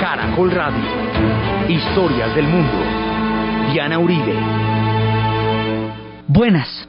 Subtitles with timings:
[0.00, 0.84] Caracol Radio.
[1.68, 2.72] Historias del mundo.
[3.72, 4.34] Diana Uribe.
[6.28, 6.88] Buenas.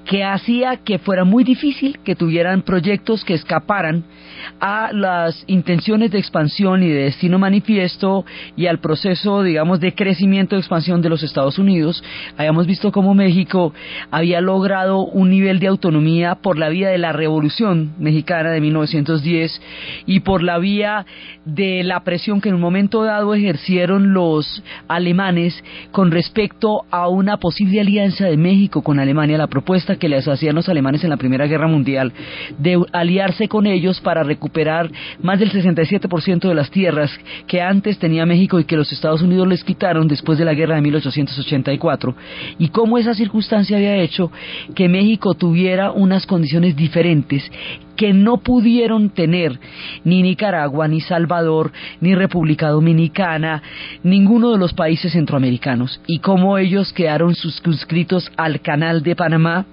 [0.05, 4.03] que hacía que fuera muy difícil que tuvieran proyectos que escaparan
[4.59, 10.55] a las intenciones de expansión y de destino manifiesto y al proceso, digamos, de crecimiento
[10.55, 12.03] y expansión de los Estados Unidos.
[12.37, 13.73] Habíamos visto cómo México
[14.09, 19.61] había logrado un nivel de autonomía por la vía de la Revolución Mexicana de 1910
[20.05, 21.05] y por la vía
[21.45, 27.37] de la presión que en un momento dado ejercieron los alemanes con respecto a una
[27.37, 31.17] posible alianza de México con Alemania, la propuesta que les hacían los alemanes en la
[31.17, 32.11] Primera Guerra Mundial
[32.57, 34.89] de aliarse con ellos para recuperar
[35.21, 37.11] más del 67% de las tierras
[37.45, 40.75] que antes tenía México y que los Estados Unidos les quitaron después de la guerra
[40.75, 42.15] de 1884
[42.57, 44.31] y cómo esa circunstancia había hecho
[44.73, 47.43] que México tuviera unas condiciones diferentes
[47.95, 49.59] que no pudieron tener
[50.03, 53.61] ni Nicaragua, ni Salvador, ni República Dominicana,
[54.03, 59.65] ninguno de los países centroamericanos, y cómo ellos quedaron suscritos al canal de Panamá,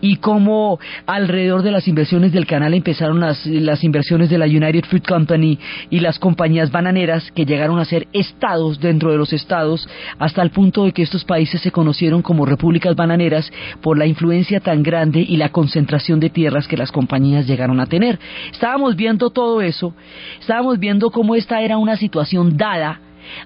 [0.00, 4.84] y cómo alrededor de las inversiones del canal empezaron las, las inversiones de la United
[4.84, 5.58] Fruit Company
[5.90, 10.50] y las compañías bananeras que llegaron a ser estados dentro de los estados, hasta el
[10.50, 13.50] punto de que estos países se conocieron como repúblicas bananeras
[13.80, 17.86] por la influencia tan grande y la concentración de tierras que las compañías llegaron a
[17.86, 18.18] tener.
[18.52, 19.94] Estábamos viendo todo eso,
[20.40, 23.00] estábamos viendo cómo esta era una situación dada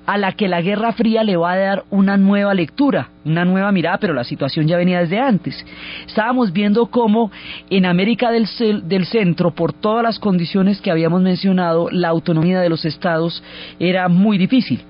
[0.06, 3.72] a la que la Guerra Fría le va a dar una nueva lectura, una nueva
[3.72, 5.64] mirada, pero la situación ya venía desde antes.
[6.06, 7.30] Estábamos viendo cómo
[7.70, 8.46] en América del,
[8.88, 13.42] del, Centro, por todas las condiciones que habíamos mencionado, la autonomía de los estados
[13.78, 14.80] era muy difícil.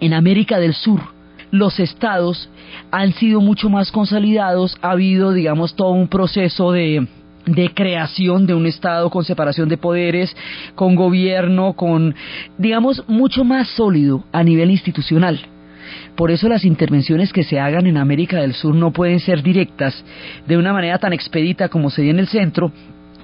[0.00, 1.00] En América del Sur,
[1.50, 2.48] los estados
[2.90, 7.06] han sido mucho más consolidados, ha habido, digamos, todo un proceso de
[7.46, 10.34] de creación de un Estado con separación de poderes,
[10.74, 12.14] con gobierno, con,
[12.58, 15.40] digamos, mucho más sólido a nivel institucional.
[16.16, 20.04] Por eso las intervenciones que se hagan en América del Sur no pueden ser directas
[20.46, 22.72] de una manera tan expedita como se dio en el centro,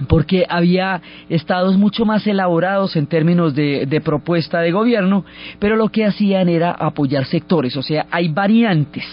[0.09, 5.25] porque había estados mucho más elaborados en términos de, de, propuesta de gobierno,
[5.59, 9.05] pero lo que hacían era apoyar sectores, o sea, hay variantes,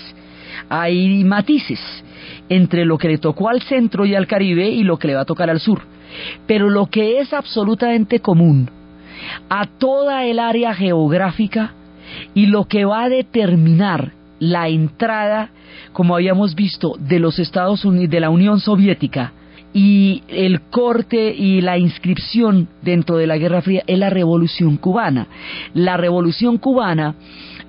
[0.70, 1.80] hay matices
[2.50, 5.22] entre lo que le tocó al centro y al Caribe y lo que le va
[5.22, 5.82] a tocar al sur.
[6.46, 8.70] Pero lo que es absolutamente común
[9.50, 11.74] a toda el área geográfica
[12.34, 15.50] y lo que va a determinar la entrada,
[15.94, 19.32] como habíamos visto, de los Estados Unidos, de la Unión Soviética
[19.74, 25.28] y el corte y la inscripción dentro de la Guerra Fría es la Revolución Cubana.
[25.74, 27.16] La Revolución Cubana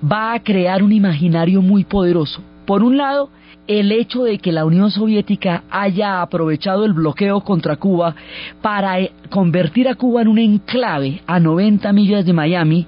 [0.03, 2.41] va a crear un imaginario muy poderoso.
[2.65, 3.29] Por un lado,
[3.67, 8.15] el hecho de que la Unión Soviética haya aprovechado el bloqueo contra Cuba
[8.61, 12.85] para eh, convertir a Cuba en un enclave a 90 millas de Miami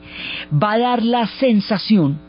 [0.51, 2.26] va a dar la sensación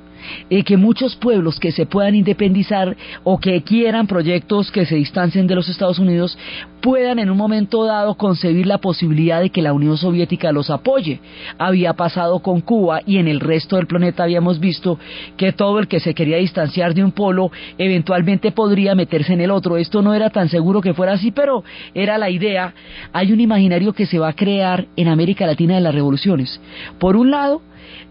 [0.64, 5.54] que muchos pueblos que se puedan independizar o que quieran proyectos que se distancien de
[5.54, 6.38] los Estados Unidos
[6.80, 11.20] puedan en un momento dado concebir la posibilidad de que la Unión Soviética los apoye.
[11.58, 14.98] Había pasado con Cuba y en el resto del planeta habíamos visto
[15.36, 19.50] que todo el que se quería distanciar de un polo eventualmente podría meterse en el
[19.50, 19.76] otro.
[19.76, 21.64] Esto no era tan seguro que fuera así, pero
[21.94, 22.74] era la idea.
[23.12, 26.60] Hay un imaginario que se va a crear en América Latina de las revoluciones.
[26.98, 27.62] Por un lado,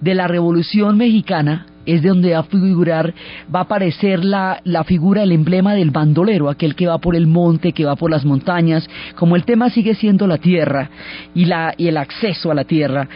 [0.02, 3.14] de la Revolución Mexicana, es de donde va a figurar,
[3.54, 7.26] va a aparecer la, la figura, el emblema del bandolero, aquel que va por el
[7.26, 8.88] monte, que va por las montañas.
[9.16, 10.90] Como el tema sigue siendo la tierra
[11.34, 13.08] y, la, y el acceso a la tierra,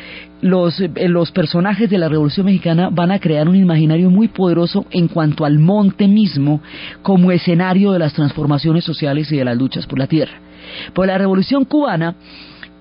[0.41, 4.85] los, eh, los personajes de la Revolución Mexicana van a crear un imaginario muy poderoso
[4.89, 6.61] en cuanto al monte mismo
[7.01, 10.33] como escenario de las transformaciones sociales y de las luchas por la tierra.
[10.93, 12.15] Por la Revolución Cubana,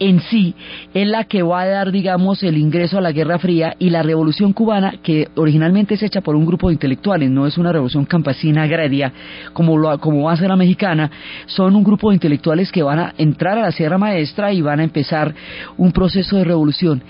[0.00, 0.54] en sí
[0.94, 4.02] es la que va a dar, digamos, el ingreso a la Guerra Fría y la
[4.02, 8.06] Revolución Cubana, que originalmente es hecha por un grupo de intelectuales, no es una revolución
[8.06, 9.12] campesina agraria
[9.52, 11.10] como, lo, como va a ser la mexicana,
[11.46, 14.80] son un grupo de intelectuales que van a entrar a la Sierra Maestra y van
[14.80, 15.34] a empezar
[15.76, 17.02] un proceso de revolución.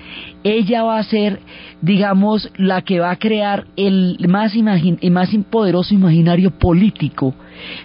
[0.43, 1.39] Ella va a ser,
[1.81, 7.35] digamos, la que va a crear el más, el más poderoso imaginario político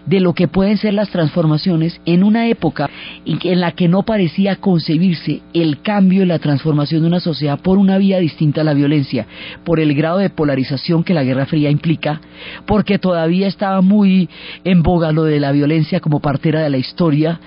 [0.06, 2.90] de lo que pueden ser las transformaciones en una época
[3.26, 7.78] en la que no parecía concebirse el cambio y la transformación de una sociedad por
[7.78, 9.28] una vía distinta a la violencia,
[9.64, 12.22] por el grado de polarización que la Guerra Fría implica,
[12.66, 14.30] porque todavía estaba muy
[14.64, 17.40] en boga lo de la violencia como partera de la historia,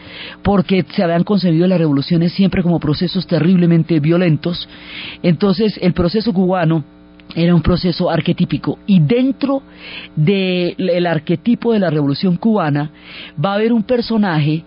[0.43, 4.69] porque se habían concebido las revoluciones siempre como procesos terriblemente violentos.
[5.23, 6.85] Entonces, el proceso cubano
[7.35, 9.63] era un proceso arquetípico y dentro
[10.17, 12.91] del arquetipo de la revolución cubana
[13.43, 14.65] va a haber un personaje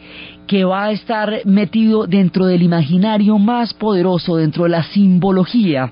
[0.47, 5.91] que va a estar metido dentro del imaginario más poderoso, dentro de la simbología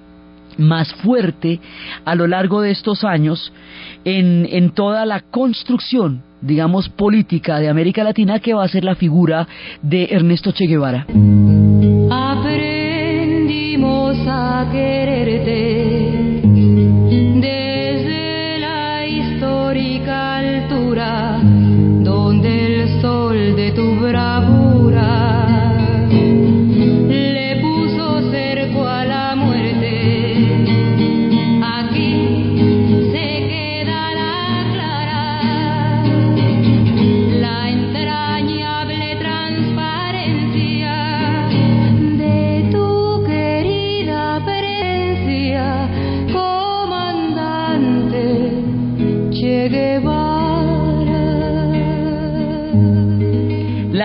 [0.58, 1.60] más fuerte
[2.04, 3.54] a lo largo de estos años
[4.04, 8.96] en, en toda la construcción digamos, política de América Latina que va a ser la
[8.96, 9.48] figura
[9.82, 11.06] de Ernesto Che Guevara.
[12.10, 15.99] Aprendimos a quererte
[17.10, 24.59] desde la histórica altura donde el sol de tu bravo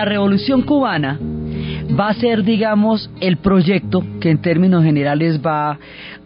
[0.05, 1.19] Revolución Cubana
[1.99, 5.77] va a ser, digamos, el proyecto que en términos generales va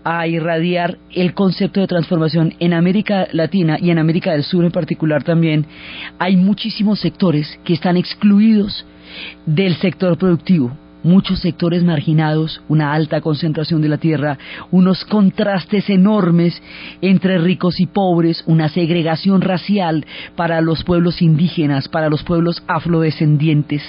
[0.03, 4.71] a irradiar el concepto de transformación en América Latina y en América del Sur en
[4.71, 5.65] particular también.
[6.17, 8.85] Hay muchísimos sectores que están excluidos
[9.45, 10.71] del sector productivo
[11.03, 14.37] muchos sectores marginados, una alta concentración de la tierra,
[14.71, 16.61] unos contrastes enormes
[17.01, 20.05] entre ricos y pobres, una segregación racial
[20.35, 23.83] para los pueblos indígenas, para los pueblos afrodescendientes,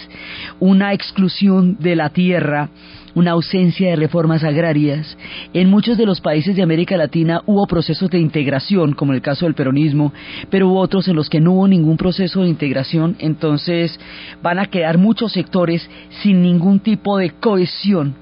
[0.58, 2.70] una exclusión de la tierra,
[3.14, 5.16] una ausencia de reformas agrarias.
[5.52, 9.46] En muchos de los países de América Latina hubo procesos de integración, como el caso
[9.46, 10.12] del peronismo,
[10.50, 13.98] pero hubo otros en los que no hubo ningún proceso de integración, entonces
[14.42, 15.88] van a quedar muchos sectores
[16.22, 18.14] sin ningún tipo de cohesión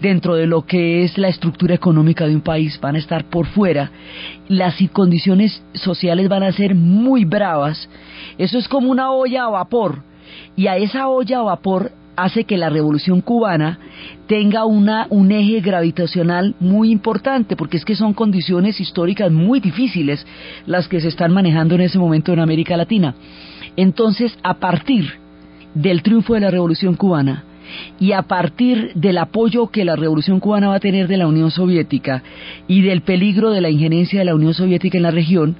[0.00, 3.46] dentro de lo que es la estructura económica de un país, van a estar por
[3.46, 3.90] fuera,
[4.48, 7.88] las condiciones sociales van a ser muy bravas,
[8.38, 10.02] eso es como una olla a vapor,
[10.56, 13.78] y a esa olla a vapor hace que la revolución cubana
[14.26, 20.26] tenga una, un eje gravitacional muy importante, porque es que son condiciones históricas muy difíciles
[20.66, 23.14] las que se están manejando en ese momento en América Latina.
[23.76, 25.12] Entonces, a partir
[25.74, 27.44] del triunfo de la revolución cubana,
[27.98, 31.50] y a partir del apoyo que la revolución cubana va a tener de la Unión
[31.50, 32.22] Soviética
[32.68, 35.56] y del peligro de la injerencia de la Unión Soviética en la región,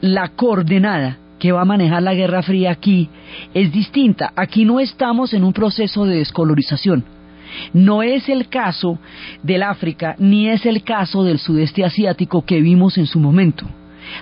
[0.00, 3.10] la coordenada que va a manejar la Guerra Fría aquí
[3.52, 4.32] es distinta.
[4.34, 7.04] Aquí no estamos en un proceso de descolorización.
[7.74, 8.98] No es el caso
[9.42, 13.66] del África ni es el caso del sudeste asiático que vimos en su momento.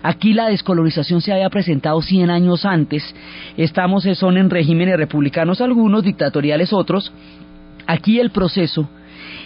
[0.03, 3.15] Aquí la descolorización se había presentado 100 años antes.
[3.57, 7.13] Estamos son en regímenes republicanos algunos, dictatoriales otros.
[7.87, 8.89] Aquí el proceso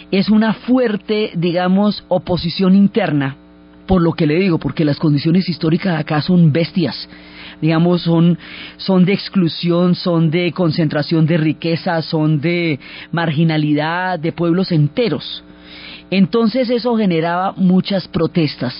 [0.09, 3.35] es una fuerte, digamos, oposición interna,
[3.85, 7.07] por lo que le digo, porque las condiciones históricas acá son bestias
[7.61, 8.37] digamos, son,
[8.77, 12.79] son de exclusión, son de concentración de riqueza, son de
[13.11, 15.43] marginalidad de pueblos enteros.
[16.09, 18.73] Entonces eso generaba muchas protestas.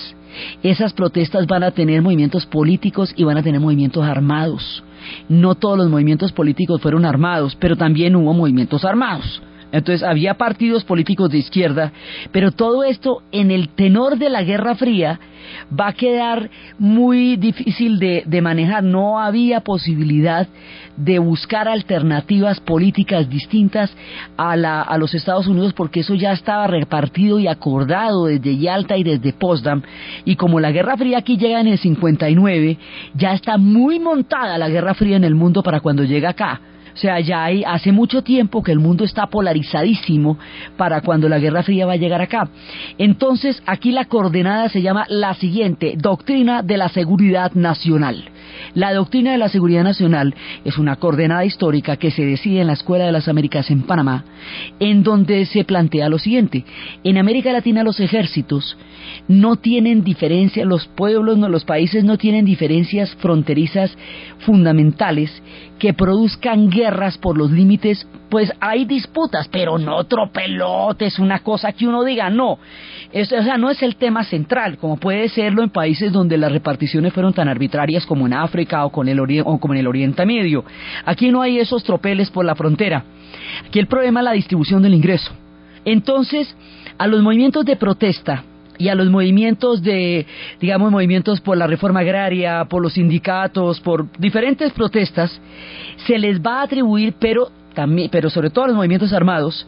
[0.62, 4.84] esas protestas van a tener movimientos políticos y van a tener movimientos armados.
[5.30, 9.42] No todos los movimientos políticos fueron armados, pero también hubo movimientos armados.
[9.72, 11.92] Entonces había partidos políticos de izquierda,
[12.32, 15.20] pero todo esto en el tenor de la Guerra Fría
[15.78, 18.84] va a quedar muy difícil de, manejar.
[18.84, 20.48] No había posibilidad
[20.96, 23.96] de buscar alternativas políticas distintas
[24.38, 29.04] a, a los Estados Unidos porque eso ya estaba repartido y acordado desde Yalta y
[29.04, 29.82] desde Potsdam.
[30.26, 32.78] Y como la Guerra Fría aquí llega en el 59,
[33.16, 36.62] ya está muy montada la Guerra Fría en el mundo para cuando llega acá.
[36.98, 40.40] O sea, ya hay, hace mucho tiempo que el mundo está polarizadísimo
[40.78, 42.50] para cuando la Guerra Fría va a llegar acá.
[42.98, 48.32] Entonces, aquí la coordenada se llama la siguiente, Doctrina de la Seguridad Nacional.
[48.74, 50.34] La doctrina de la seguridad nacional
[50.66, 54.26] es una coordenada histórica que se decide en la Escuela de las Américas en Panamá,
[54.80, 56.66] en donde se plantea lo siguiente.
[57.04, 58.78] En América Latina los ejércitos
[59.28, 63.96] no tienen diferencias, los pueblos, no, los países no tienen diferencias fronterizas
[64.40, 65.32] fundamentales
[65.80, 71.88] que produzcan guerras por los límites, pues hay disputas, pero no tropelotes, una cosa que
[71.88, 72.54] uno diga, no.
[72.54, 72.60] o
[73.24, 77.34] sea, no es el tema central, como puede serlo en países donde las reparticiones fueron
[77.34, 80.66] tan arbitrarias como en África o, con el o como en el Oriente Medio.
[81.06, 83.04] Aquí no hay esos tropeles por la frontera.
[83.68, 85.32] Aquí el problema es la distribución del ingreso.
[85.86, 86.56] Entonces,
[86.98, 88.44] a los movimientos de protesta,
[88.78, 90.26] y a los movimientos de,
[90.60, 95.40] digamos, movimientos por la reforma agraria, por los sindicatos, por diferentes protestas,
[96.06, 99.68] se les va a atribuir, pero también, pero sobre todo a los movimientos armados,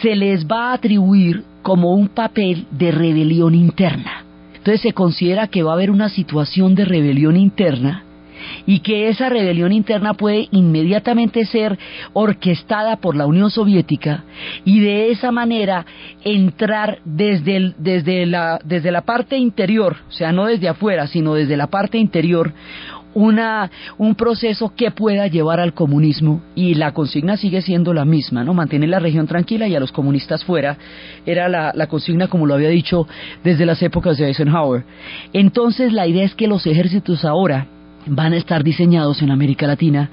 [0.00, 4.24] se les va a atribuir como un papel de rebelión interna.
[4.54, 8.04] Entonces se considera que va a haber una situación de rebelión interna
[8.66, 11.78] y que esa rebelión interna puede inmediatamente ser
[12.12, 14.24] orquestada por la Unión Soviética
[14.64, 15.86] y de esa manera
[16.24, 21.56] entrar desde, desde, la, desde la parte interior, o sea, no desde afuera, sino desde
[21.56, 22.52] la parte interior,
[23.14, 28.44] una, un proceso que pueda llevar al comunismo y la consigna sigue siendo la misma,
[28.44, 28.54] ¿no?
[28.54, 30.78] Mantener la región tranquila y a los comunistas fuera
[31.26, 33.06] era la consigna como lo había dicho
[33.44, 34.84] desde las épocas de Eisenhower.
[35.32, 37.66] Entonces la idea es que los ejércitos ahora
[38.06, 40.10] van a estar diseñados en América Latina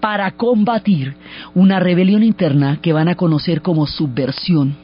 [0.00, 1.14] para combatir
[1.54, 4.76] una rebelión interna que van a conocer como subversión.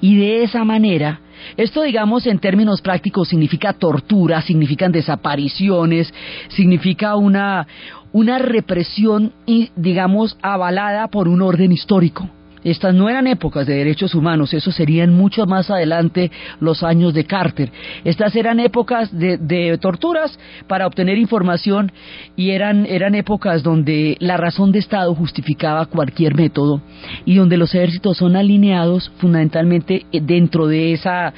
[0.00, 1.20] Y de esa manera,
[1.56, 6.12] esto digamos en términos prácticos significa tortura, significan desapariciones,
[6.48, 7.66] significa una,
[8.12, 9.32] una represión,
[9.76, 12.28] digamos, avalada por un orden histórico.
[12.64, 16.30] Estas no eran épocas de derechos humanos, eso serían mucho más adelante
[16.60, 17.70] los años de Carter.
[18.04, 21.92] Estas eran épocas de, torturas para obtener información
[22.36, 26.80] y eran, eran épocas donde la razón de Estado justificaba cualquier método
[27.26, 31.34] y donde los ejércitos son alineados fundamentalmente dentro de esa,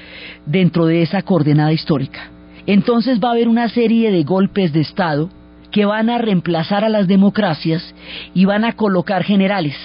[0.47, 2.31] dentro de esa coordenada histórica.
[2.67, 5.29] Entonces va a haber una serie de golpes de Estado
[5.77, 7.95] que van a reemplazar a las democracias
[8.33, 9.77] y van a colocar generales.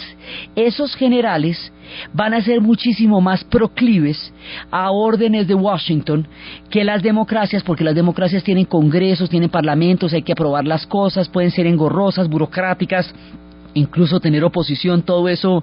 [0.55, 1.74] Esos generales
[2.13, 4.33] van a ser muchísimo más proclives
[4.71, 6.29] a órdenes de Washington
[6.69, 11.27] que las democracias, porque las democracias tienen congresos, tienen parlamentos, hay que aprobar las cosas,
[11.27, 13.13] pueden ser engorrosas, burocráticas,
[13.74, 15.62] incluso tener oposición, todo eso,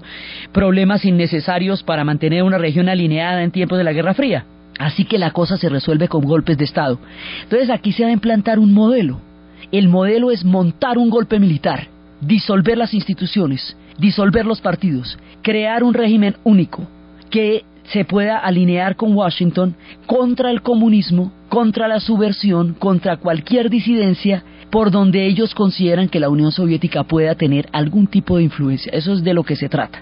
[0.51, 4.45] problemas innecesarios para mantener una región alineada en tiempos de la Guerra Fría.
[4.77, 6.99] Así que la cosa se resuelve con golpes de Estado.
[7.41, 9.27] Entonces aquí se va a implantar un modelo
[9.71, 11.87] el modelo es montar un golpe militar,
[12.21, 16.87] disolver las instituciones, disolver los partidos, crear un régimen único
[17.29, 24.43] que se pueda alinear con Washington contra el comunismo, contra la subversión, contra cualquier disidencia
[24.69, 28.91] por donde ellos consideran que la Unión Soviética pueda tener algún tipo de influencia.
[28.93, 30.01] Eso es de lo que se trata.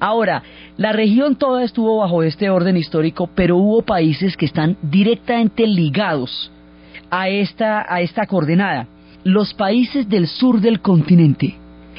[0.00, 0.42] Ahora,
[0.76, 6.50] la región toda estuvo bajo este orden histórico, pero hubo países que están directamente ligados
[7.10, 8.88] a esta, a esta coordenada.
[9.26, 11.56] Los países del sur del continente,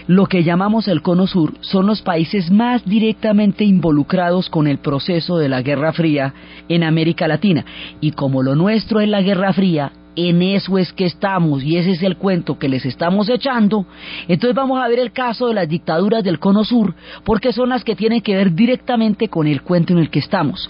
[0.08, 5.38] lo que llamamos el Cono Sur, son los países más directamente involucrados con el proceso
[5.38, 6.34] de la Guerra Fría
[6.70, 7.66] en América Latina.
[8.00, 11.92] Y como lo nuestro es la Guerra Fría, en eso es que estamos y ese
[11.92, 13.86] es el cuento que les estamos echando,
[14.28, 17.84] entonces vamos a ver el caso de las dictaduras del Cono Sur, porque son las
[17.84, 20.70] que tienen que ver directamente con el cuento en el que estamos.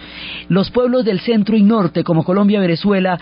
[0.50, 3.20] Los pueblos del centro y norte, como Colombia, Venezuela,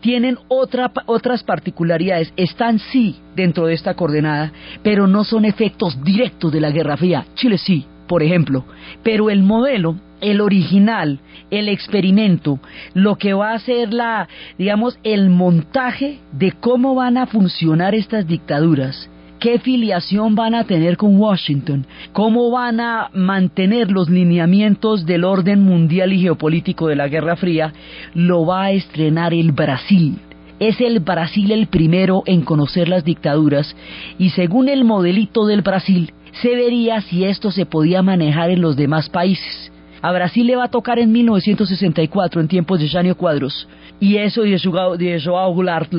[0.00, 6.60] tienen otras particularidades, están sí dentro de esta coordenada, pero no son efectos directos de
[6.60, 7.24] la Guerra Fría.
[7.34, 8.64] Chile sí, por ejemplo,
[9.02, 11.20] pero el modelo el original,
[11.50, 12.58] el experimento,
[12.94, 18.26] lo que va a ser la, digamos, el montaje de cómo van a funcionar estas
[18.26, 25.24] dictaduras, qué filiación van a tener con Washington, cómo van a mantener los lineamientos del
[25.24, 27.72] orden mundial y geopolítico de la Guerra Fría,
[28.14, 30.18] lo va a estrenar el Brasil.
[30.58, 33.76] Es el Brasil el primero en conocer las dictaduras
[34.18, 38.76] y según el modelito del Brasil, se vería si esto se podía manejar en los
[38.76, 39.72] demás países.
[40.02, 43.66] A Brasil le va a tocar en 1964, en tiempos de Jânio Cuadros,
[43.98, 45.92] y eso de João Goulart,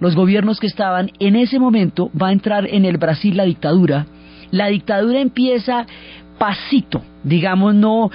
[0.00, 4.06] los gobiernos que estaban, en ese momento va a entrar en el Brasil la dictadura.
[4.50, 5.86] La dictadura empieza
[6.38, 8.10] pasito, digamos, no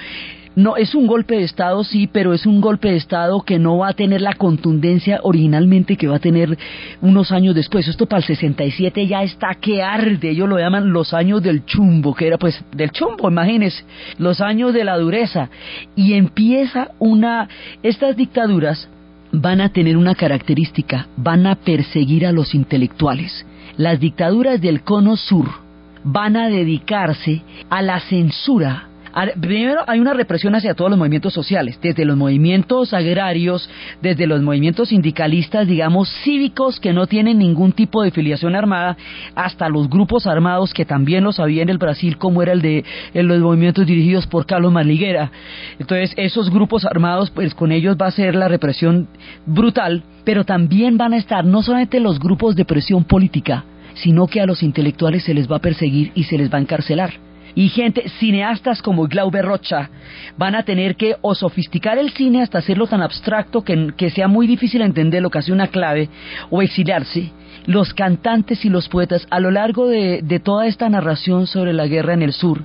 [0.56, 3.78] no, es un golpe de Estado, sí, pero es un golpe de Estado que no
[3.78, 6.58] va a tener la contundencia originalmente que va a tener
[7.00, 7.86] unos años después.
[7.86, 12.14] Esto para el 67 ya está que arde, ellos lo llaman los años del chumbo,
[12.14, 13.84] que era pues del chumbo, imagínense,
[14.18, 15.50] los años de la dureza.
[15.94, 17.48] Y empieza una,
[17.84, 18.88] estas dictaduras
[19.32, 23.46] van a tener una característica, van a perseguir a los intelectuales.
[23.76, 25.48] Las dictaduras del cono sur
[26.02, 28.89] van a dedicarse a la censura
[29.40, 33.68] Primero, hay una represión hacia todos los movimientos sociales, desde los movimientos agrarios,
[34.00, 38.96] desde los movimientos sindicalistas, digamos, cívicos que no tienen ningún tipo de filiación armada,
[39.34, 42.84] hasta los grupos armados que también los había en el Brasil, como era el de
[43.14, 45.32] los movimientos dirigidos por Carlos Maliguera.
[45.78, 49.08] Entonces, esos grupos armados, pues con ellos va a ser la represión
[49.44, 53.64] brutal, pero también van a estar no solamente los grupos de presión política,
[53.94, 56.60] sino que a los intelectuales se les va a perseguir y se les va a
[56.60, 59.90] encarcelar y gente, cineastas como Glauber Rocha,
[60.36, 64.28] van a tener que o sofisticar el cine hasta hacerlo tan abstracto que, que sea
[64.28, 66.08] muy difícil entender lo que hace una clave,
[66.50, 67.32] o exiliarse.
[67.66, 71.86] Los cantantes y los poetas, a lo largo de, de toda esta narración sobre la
[71.86, 72.62] guerra en el sur,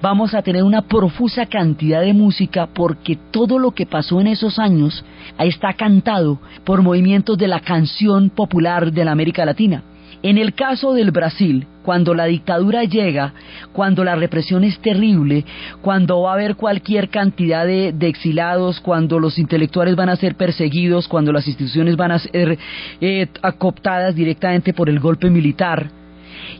[0.00, 4.58] vamos a tener una profusa cantidad de música porque todo lo que pasó en esos
[4.58, 5.04] años
[5.38, 9.82] está cantado por movimientos de la canción popular de la América Latina.
[10.22, 13.32] En el caso del Brasil, cuando la dictadura llega,
[13.72, 15.44] cuando la represión es terrible,
[15.80, 21.06] cuando va a haber cualquier cantidad de, exilados, cuando los intelectuales van a ser perseguidos,
[21.06, 22.58] cuando las instituciones van a ser
[23.00, 25.88] eh, acoptadas directamente por el golpe militar,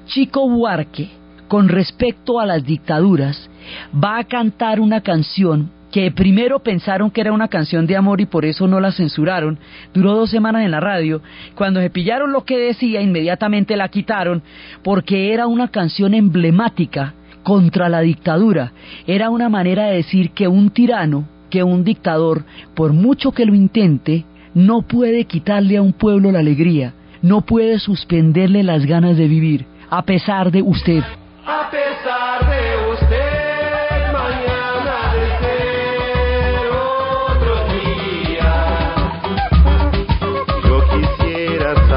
[0.07, 1.11] Chico Buarque,
[1.49, 3.51] con respecto a las dictaduras,
[3.93, 8.27] va a cantar una canción que primero pensaron que era una canción de amor y
[8.27, 9.59] por eso no la censuraron,
[9.95, 11.23] duró dos semanas en la radio,
[11.55, 14.43] cuando se pillaron lo que decía inmediatamente la quitaron
[14.83, 18.73] porque era una canción emblemática contra la dictadura,
[19.07, 23.55] era una manera de decir que un tirano, que un dictador, por mucho que lo
[23.55, 29.29] intente, no puede quitarle a un pueblo la alegría, no puede suspenderle las ganas de
[29.29, 31.03] vivir, a pesar de usted.
[31.47, 32.58] A pesar de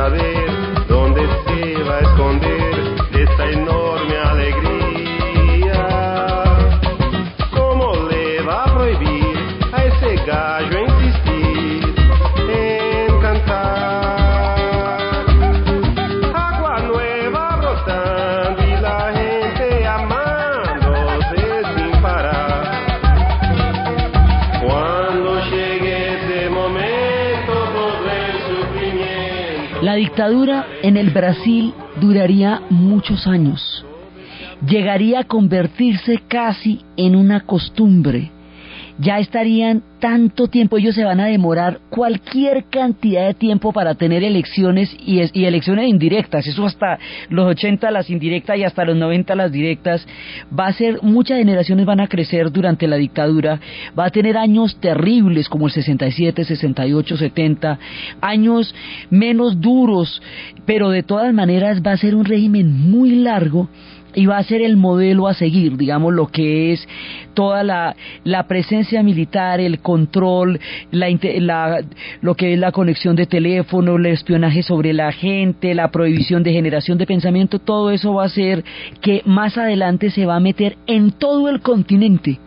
[0.02, 0.41] La
[30.12, 33.86] dictadura en el Brasil duraría muchos años.
[34.68, 38.30] Llegaría a convertirse casi en una costumbre
[39.02, 44.24] ya estarían tanto tiempo, ellos se van a demorar cualquier cantidad de tiempo para tener
[44.24, 49.52] elecciones y, elecciones indirectas, eso hasta los 80 las indirectas y hasta los 90 las
[49.52, 50.08] directas,
[50.58, 53.60] va a ser, muchas generaciones van a crecer durante la dictadura,
[53.98, 57.80] va a tener años terribles como el 67, 68, 70,
[58.22, 58.74] años
[59.10, 60.22] menos duros,
[60.66, 63.68] pero de todas maneras va a ser un régimen muy largo
[64.16, 66.88] y va a ser el modelo a seguir, digamos, lo que es
[67.34, 70.60] toda la, la presencia militar, el control,
[70.92, 71.08] la,
[71.40, 71.82] la,
[72.22, 76.54] lo que es la conexión de teléfono, el espionaje sobre la gente, la prohibición de
[76.54, 78.64] generación de pensamiento, todo eso va a ser
[79.02, 82.40] que más adelante se va a meter en todo el continente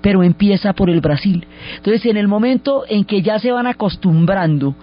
[0.00, 1.46] pero empieza por el Brasil.
[1.76, 4.74] Entonces, en el momento en que ya se van acostumbrando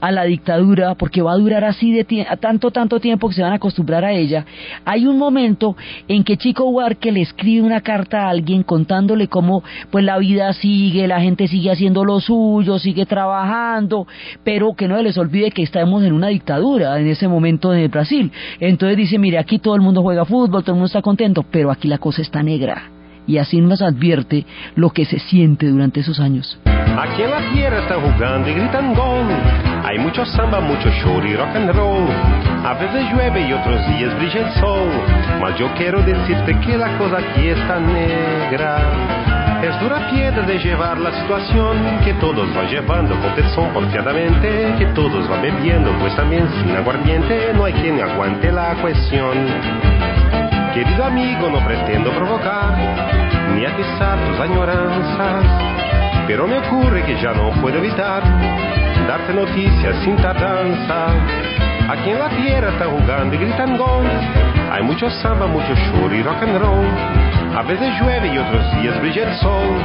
[0.00, 2.04] a la dictadura, porque va a durar así de
[2.40, 4.44] tanto, tanto tiempo que se van a acostumbrar a ella,
[4.84, 5.76] hay un momento
[6.08, 10.52] en que Chico Huarque le escribe una carta a alguien contándole cómo pues la vida
[10.52, 14.06] sigue, la gente sigue haciendo lo suyo, sigue trabajando,
[14.44, 17.80] pero que no se les olvide que estamos en una dictadura en ese momento en
[17.80, 18.32] el Brasil.
[18.58, 21.70] Entonces dice, mire, aquí todo el mundo juega fútbol, todo el mundo está contento, pero
[21.70, 22.99] aquí la cosa está negra
[23.30, 26.58] y así nos advierte lo que se siente durante esos años.
[26.66, 29.24] Aquí en la tierra están jugando y gritan gol.
[29.84, 32.08] Hay mucho samba, mucho show y rock and roll.
[32.64, 34.88] A veces llueve y otros días brilla el sol.
[35.40, 39.60] Mas yo quiero decirte que la cosa aquí está negra.
[39.62, 44.86] Es dura piedra de llevar la situación, que todos van llevando con tesón porfiadamente, que
[44.86, 50.39] todos van bebiendo, pues también sin aguardiente no hay quien aguante la cuestión.
[50.74, 52.76] Querido amigo, no pretendo provocar,
[53.54, 55.44] ni atizar tus añoranzas,
[56.28, 58.22] pero me ocurre que ya no puedo evitar
[59.08, 61.06] darte noticias sin tardanza.
[61.88, 64.06] Aquí en la tierra están jugando y gritan gol.
[64.70, 66.86] Hay mucho samba, mucho show y rock and roll.
[67.56, 69.76] A veces llueve y otros días brilla el sol.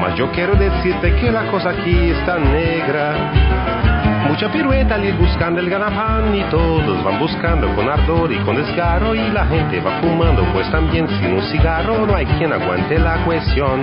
[0.00, 3.89] Mas yo quiero decirte que la cosa aquí está negra.
[4.30, 8.54] Mucha pirueta al ir buscando el ganapán y todos van buscando con ardor y con
[8.54, 12.96] desgarro y la gente va fumando pues también sin un cigarro no hay quien aguante
[13.00, 13.82] la cuestión.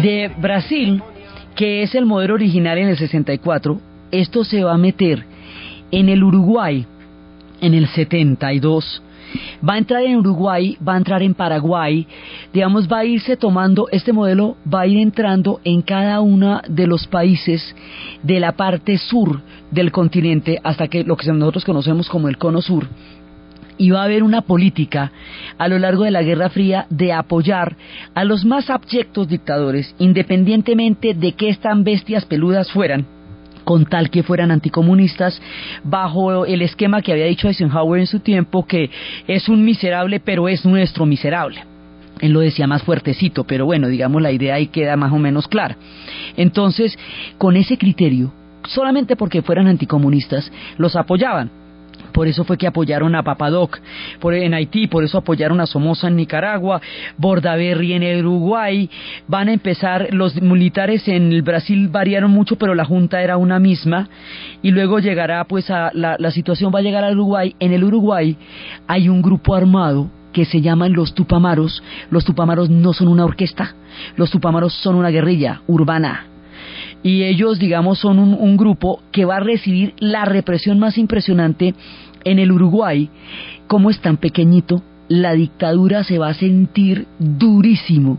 [0.00, 1.02] De Brasil,
[1.56, 3.80] que es el modelo original en el 64,
[4.12, 5.24] esto se va a meter
[5.90, 6.86] en el Uruguay
[7.60, 9.02] en el 72
[9.66, 12.06] va a entrar en Uruguay, va a entrar en Paraguay,
[12.52, 16.86] digamos, va a irse tomando, este modelo va a ir entrando en cada uno de
[16.86, 17.74] los países
[18.22, 22.62] de la parte sur del continente hasta que lo que nosotros conocemos como el cono
[22.62, 22.86] sur.
[23.76, 25.10] Y va a haber una política
[25.58, 27.76] a lo largo de la Guerra Fría de apoyar
[28.14, 33.13] a los más abyectos dictadores, independientemente de qué tan bestias peludas fueran,
[33.64, 35.40] con tal que fueran anticomunistas,
[35.82, 38.90] bajo el esquema que había dicho Eisenhower en su tiempo, que
[39.26, 41.64] es un miserable, pero es nuestro miserable.
[42.20, 45.48] Él lo decía más fuertecito, pero bueno, digamos la idea ahí queda más o menos
[45.48, 45.76] clara.
[46.36, 46.96] Entonces,
[47.38, 48.32] con ese criterio,
[48.66, 51.63] solamente porque fueran anticomunistas, los apoyaban
[52.14, 53.80] por eso fue que apoyaron a Papadoc
[54.20, 56.80] por, en Haití, por eso apoyaron a Somoza en Nicaragua,
[57.18, 58.88] Bordaberry en Uruguay,
[59.26, 63.58] van a empezar, los militares en el Brasil variaron mucho, pero la junta era una
[63.58, 64.08] misma,
[64.62, 68.36] y luego llegará pues a, la, situación va a llegar al Uruguay, en el Uruguay
[68.86, 73.74] hay un grupo armado que se llaman los Tupamaros, los Tupamaros no son una orquesta,
[74.16, 76.28] los Tupamaros son una guerrilla urbana,
[77.04, 81.74] y ellos, digamos, son un, grupo que va a recibir la represión más impresionante
[82.24, 83.10] en el Uruguay,
[83.66, 88.18] como es tan pequeñito, la dictadura se va a sentir durísimo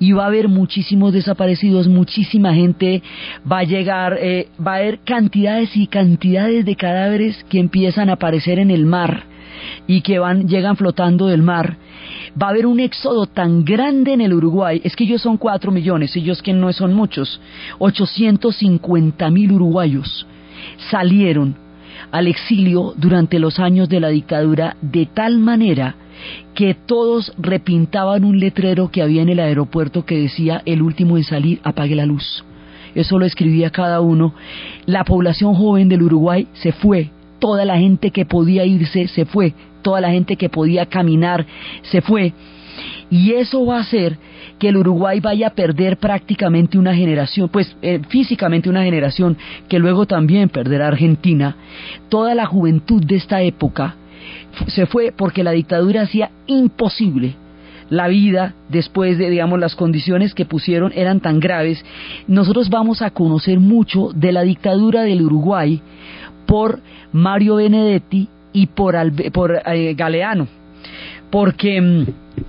[0.00, 3.02] y va a haber muchísimos desaparecidos, muchísima gente
[3.50, 8.14] va a llegar, eh, va a haber cantidades y cantidades de cadáveres que empiezan a
[8.14, 9.24] aparecer en el mar
[9.86, 11.76] y que van, llegan flotando del mar.
[12.40, 15.70] Va a haber un éxodo tan grande en el Uruguay, es que ellos son cuatro
[15.70, 17.40] millones, ellos que no son muchos,
[17.78, 20.26] 850 mil uruguayos
[20.90, 21.63] salieron
[22.10, 25.96] al exilio durante los años de la dictadura de tal manera
[26.54, 31.24] que todos repintaban un letrero que había en el aeropuerto que decía el último en
[31.24, 32.44] salir apague la luz.
[32.94, 34.34] Eso lo escribía cada uno.
[34.86, 39.52] La población joven del Uruguay se fue, toda la gente que podía irse se fue,
[39.82, 41.44] toda la gente que podía caminar
[41.82, 42.32] se fue.
[43.10, 44.18] Y eso va a hacer
[44.58, 49.36] que el Uruguay vaya a perder prácticamente una generación, pues eh, físicamente una generación,
[49.68, 51.56] que luego también perderá Argentina.
[52.08, 53.96] Toda la juventud de esta época
[54.68, 57.36] se fue porque la dictadura hacía imposible
[57.90, 61.84] la vida después de, digamos, las condiciones que pusieron eran tan graves.
[62.26, 65.80] Nosotros vamos a conocer mucho de la dictadura del Uruguay
[66.46, 66.80] por
[67.12, 68.96] Mario Benedetti y por,
[69.32, 70.48] por eh, Galeano,
[71.34, 72.04] porque mm,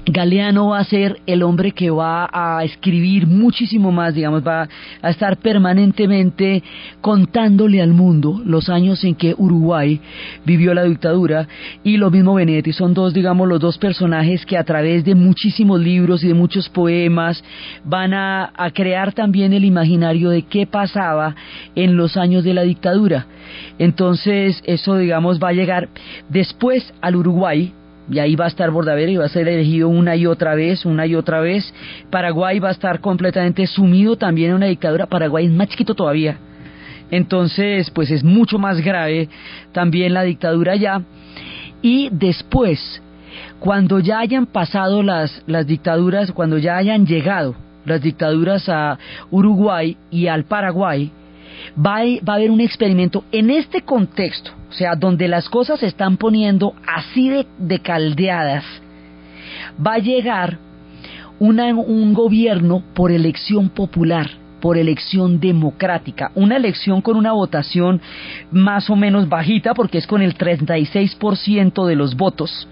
[0.05, 4.69] Galeano va a ser el hombre que va a escribir muchísimo más, digamos, va
[5.01, 6.61] a estar permanentemente
[7.01, 9.99] contándole al mundo los años en que Uruguay
[10.45, 11.47] vivió la dictadura
[11.83, 15.79] y lo mismo Benedetti, son dos, digamos, los dos personajes que a través de muchísimos
[15.79, 17.43] libros y de muchos poemas
[17.85, 21.35] van a, a crear también el imaginario de qué pasaba
[21.73, 23.25] en los años de la dictadura.
[23.79, 25.89] Entonces, eso, digamos, va a llegar
[26.29, 27.73] después al Uruguay,
[28.09, 30.85] y ahí va a estar Bordaberry y va a ser elegido una y otra vez,
[30.85, 31.73] una y otra vez.
[32.09, 35.07] Paraguay va a estar completamente sumido también en una dictadura.
[35.07, 36.37] Paraguay es más chiquito todavía.
[37.11, 39.29] Entonces, pues es mucho más grave
[39.71, 41.01] también la dictadura allá.
[41.81, 43.01] Y después,
[43.59, 48.97] cuando ya hayan pasado las, las dictaduras, cuando ya hayan llegado las dictaduras a
[49.29, 51.11] Uruguay y al Paraguay,
[51.77, 56.17] va a, haber un experimento en este contexto, o sea, donde las cosas se están
[56.17, 58.63] poniendo así de, caldeadas,
[59.85, 60.57] va a llegar
[61.39, 64.29] un gobierno por elección popular,
[64.61, 68.01] por elección democrática, una elección con una votación
[68.51, 72.67] más o menos bajita porque es con el 36% de los votos,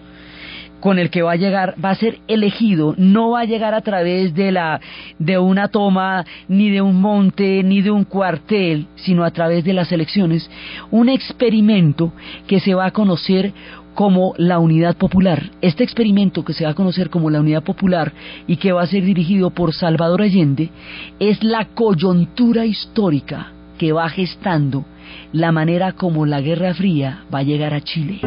[0.84, 3.80] con el que va a llegar va a ser elegido, no va a llegar a
[3.80, 4.82] través de la
[5.18, 9.72] de una toma ni de un monte ni de un cuartel, sino a través de
[9.72, 10.52] las elecciones,
[10.92, 12.12] un experimento
[12.48, 13.54] que se va a conocer
[13.94, 15.52] como la unidad popular.
[15.62, 18.12] Este experimento que se va a conocer como la unidad popular
[18.46, 20.70] y que va a ser dirigido por Salvador Allende
[21.18, 24.84] es la coyuntura histórica que va gestando
[25.32, 28.20] la manera como la Guerra Fría va a llegar a Chile.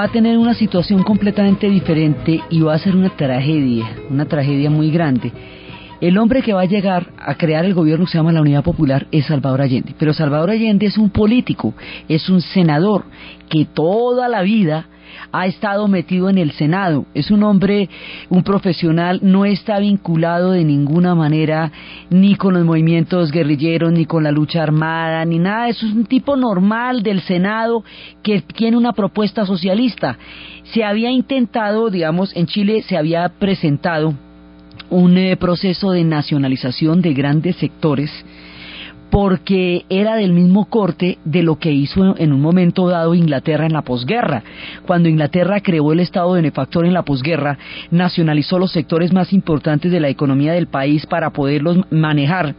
[0.00, 4.70] Va a tener una situación completamente diferente y va a ser una tragedia, una tragedia
[4.70, 5.30] muy grande.
[6.00, 8.64] El hombre que va a llegar a crear el gobierno que se llama la Unidad
[8.64, 9.94] Popular es Salvador Allende.
[9.98, 11.74] Pero Salvador Allende es un político,
[12.08, 13.04] es un senador
[13.50, 14.86] que toda la vida
[15.32, 17.06] ha estado metido en el Senado.
[17.14, 17.88] Es un hombre,
[18.28, 21.70] un profesional, no está vinculado de ninguna manera
[22.10, 25.68] ni con los movimientos guerrilleros, ni con la lucha armada, ni nada.
[25.68, 27.84] Es un tipo normal del Senado
[28.22, 30.18] que tiene una propuesta socialista.
[30.72, 34.14] Se había intentado, digamos, en Chile se había presentado
[34.90, 38.10] un eh, proceso de nacionalización de grandes sectores
[39.10, 43.72] porque era del mismo corte de lo que hizo en un momento dado Inglaterra en
[43.72, 44.42] la posguerra.
[44.86, 47.58] Cuando Inglaterra creó el Estado benefactor en la posguerra,
[47.90, 52.54] nacionalizó los sectores más importantes de la economía del país para poderlos manejar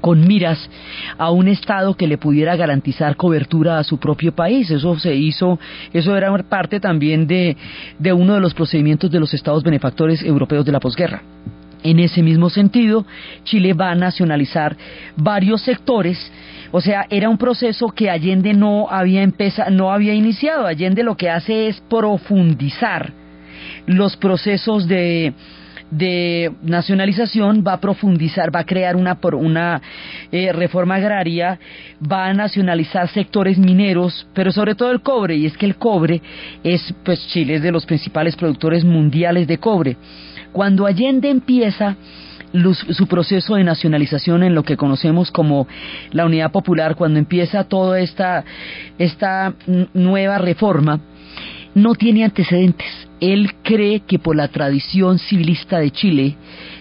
[0.00, 0.70] con miras
[1.18, 4.70] a un Estado que le pudiera garantizar cobertura a su propio país.
[4.70, 5.58] Eso se hizo,
[5.92, 7.56] eso era parte también de,
[7.98, 11.22] de uno de los procedimientos de los Estados benefactores europeos de la posguerra.
[11.86, 13.06] En ese mismo sentido,
[13.44, 14.76] Chile va a nacionalizar
[15.16, 16.18] varios sectores,
[16.72, 20.66] o sea, era un proceso que Allende no había empezado, no había iniciado.
[20.66, 23.12] Allende lo que hace es profundizar
[23.86, 25.32] los procesos de,
[25.90, 29.80] de nacionalización va a profundizar, va a crear una, una
[30.32, 31.58] eh, reforma agraria,
[32.00, 36.20] va a nacionalizar sectores mineros, pero sobre todo el cobre, y es que el cobre
[36.64, 39.96] es, pues Chile es de los principales productores mundiales de cobre.
[40.56, 41.96] Cuando Allende empieza
[42.92, 45.68] su proceso de nacionalización en lo que conocemos como
[46.12, 48.42] la Unidad Popular, cuando empieza toda esta,
[48.96, 49.52] esta
[49.92, 50.98] nueva reforma,
[51.74, 52.86] no tiene antecedentes.
[53.20, 56.36] Él cree que por la tradición civilista de Chile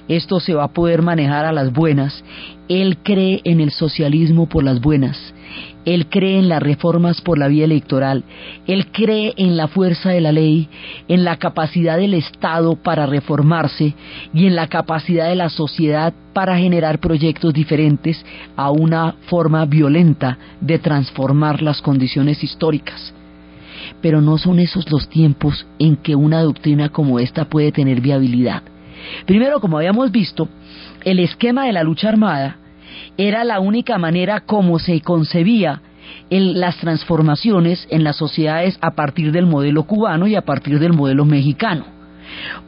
[0.08, 2.24] esto se va a poder manejar a las buenas.
[2.70, 5.34] Él cree en el socialismo por las buenas.
[5.86, 8.24] Él cree en las reformas por la vía electoral,
[8.66, 10.68] él cree en la fuerza de la ley,
[11.08, 13.94] en la capacidad del Estado para reformarse
[14.34, 20.38] y en la capacidad de la sociedad para generar proyectos diferentes a una forma violenta
[20.60, 23.14] de transformar las condiciones históricas.
[24.02, 28.64] Pero no son esos los tiempos en que una doctrina como esta puede tener viabilidad.
[29.26, 30.50] Primero, como habíamos visto,
[31.04, 32.58] el esquema de la lucha armada
[33.18, 35.82] era la única manera como se concebía
[36.30, 41.26] las transformaciones en las sociedades a partir del modelo cubano y a partir del modelo
[41.26, 41.86] mexicano.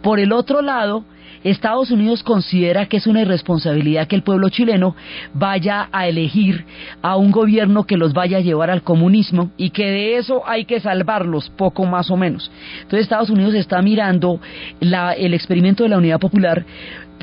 [0.01, 1.03] Por el otro lado,
[1.43, 4.95] Estados Unidos considera que es una irresponsabilidad que el pueblo chileno
[5.33, 6.65] vaya a elegir
[7.01, 10.65] a un gobierno que los vaya a llevar al comunismo y que de eso hay
[10.65, 12.51] que salvarlos, poco más o menos.
[12.77, 14.39] Entonces Estados Unidos está mirando
[14.81, 16.65] el experimento de la unidad popular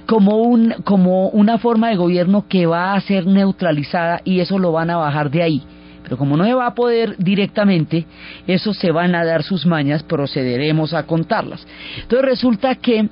[0.06, 4.72] como, un, como una forma de gobierno que va a ser neutralizada y eso lo
[4.72, 5.62] van a bajar de ahí.
[6.02, 8.06] Pero como no se va a poder directamente,
[8.46, 11.66] eso se van a dar sus mañas, procederemos a contarlas.
[12.02, 13.08] Entonces resulta que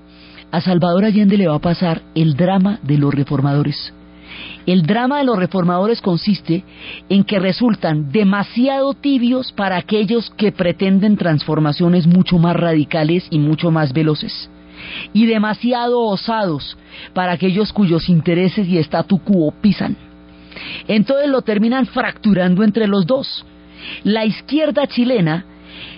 [0.51, 3.95] a Salvador Allende le va a pasar el drama de los reformadores.
[4.67, 6.65] El drama de los reformadores consiste
[7.09, 13.71] en que resultan demasiado tibios para aquellos que pretenden transformaciones mucho más radicales y mucho
[13.71, 14.51] más veloces
[15.13, 16.77] y demasiado osados
[17.15, 19.97] para aquellos cuyos intereses y statu quo pisan.
[20.89, 23.45] Entonces lo terminan fracturando entre los dos.
[24.05, 25.47] La izquierda chilena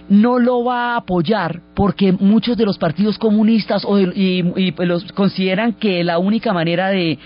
[0.08, 5.74] no lo va a apoyar porque muchos de los partidos comunistas y, pues, los consideran
[5.74, 7.18] que la única manera de,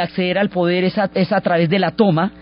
[0.00, 0.98] acceder al poder es
[1.32, 2.32] a, través de la toma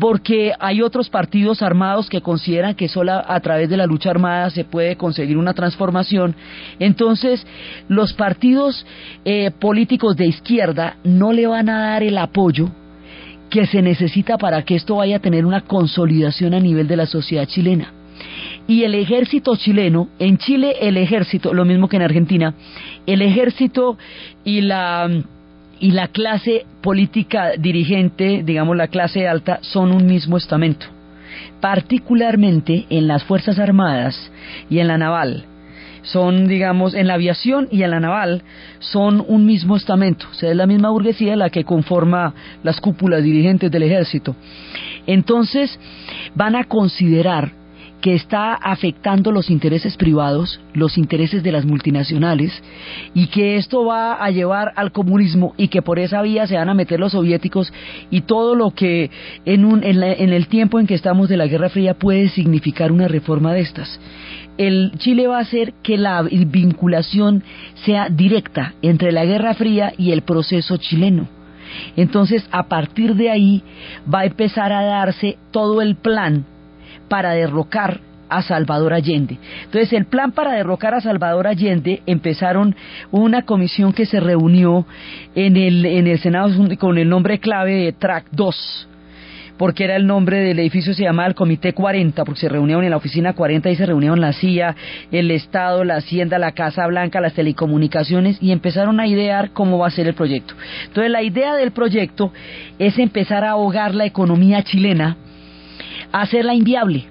[0.00, 4.48] porque hay otros partidos armados que consideran que solo a través de la lucha armada
[4.48, 6.34] se puede conseguir una transformación.
[6.78, 7.46] Entonces,
[7.86, 8.86] los partidos
[9.26, 12.70] eh, políticos de izquierda no le van a dar el apoyo
[13.50, 17.06] que se necesita para que esto vaya a tener una consolidación a nivel de la
[17.06, 17.92] sociedad chilena.
[18.66, 22.54] Y el ejército chileno, en Chile el ejército, lo mismo que en Argentina,
[23.06, 23.98] el ejército
[24.44, 25.10] y la
[25.80, 30.86] y la clase política dirigente, digamos la clase alta, son un mismo estamento.
[31.60, 34.30] Particularmente en las Fuerzas Armadas
[34.68, 35.46] y en la naval.
[36.02, 38.42] Son, digamos, en la aviación y en la naval,
[38.78, 40.26] son un mismo estamento.
[40.30, 44.34] O sea, es la misma burguesía la que conforma las cúpulas dirigentes del ejército.
[45.06, 45.78] Entonces,
[46.34, 47.52] van a considerar
[48.00, 52.62] que está afectando los intereses privados, los intereses de las multinacionales,
[53.14, 56.68] y que esto va a llevar al comunismo y que por esa vía se van
[56.68, 57.72] a meter los soviéticos
[58.10, 59.10] y todo lo que
[59.44, 62.92] en, un, en, en el tiempo en que estamos de la Guerra Fría puede significar
[62.92, 64.00] una reforma de estas.
[64.58, 67.42] El Chile va a hacer que la vinculación
[67.86, 71.28] sea directa entre la Guerra Fría y el proceso chileno.
[71.96, 73.62] Entonces, a partir de ahí
[74.12, 76.44] va a empezar a darse todo el plan
[77.10, 79.36] para derrocar a Salvador Allende.
[79.64, 82.76] Entonces, el plan para derrocar a Salvador Allende empezaron
[83.10, 84.86] una comisión que se reunió
[85.34, 88.88] en el, en el Senado con el nombre clave de TRAC 2,
[89.58, 92.90] porque era el nombre del edificio, se llamaba el Comité 40, porque se reunieron en
[92.90, 94.76] la oficina 40 y se reunieron la CIA,
[95.10, 99.88] el Estado, la Hacienda, la Casa Blanca, las telecomunicaciones y empezaron a idear cómo va
[99.88, 100.54] a ser el proyecto.
[100.86, 102.32] Entonces, la idea del proyecto
[102.78, 105.16] es empezar a ahogar la economía chilena
[106.12, 107.06] hacerla inviable,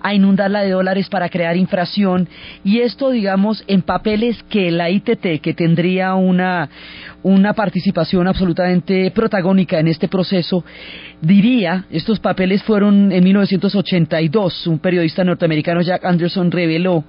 [0.00, 2.28] a inundarla de dólares para crear inflación.
[2.64, 6.68] Y esto digamos en papeles que la ITT que tendría una
[7.22, 10.64] una participación absolutamente protagónica en este proceso
[11.20, 17.04] diría, estos papeles fueron en 1982, un periodista norteamericano Jack Anderson reveló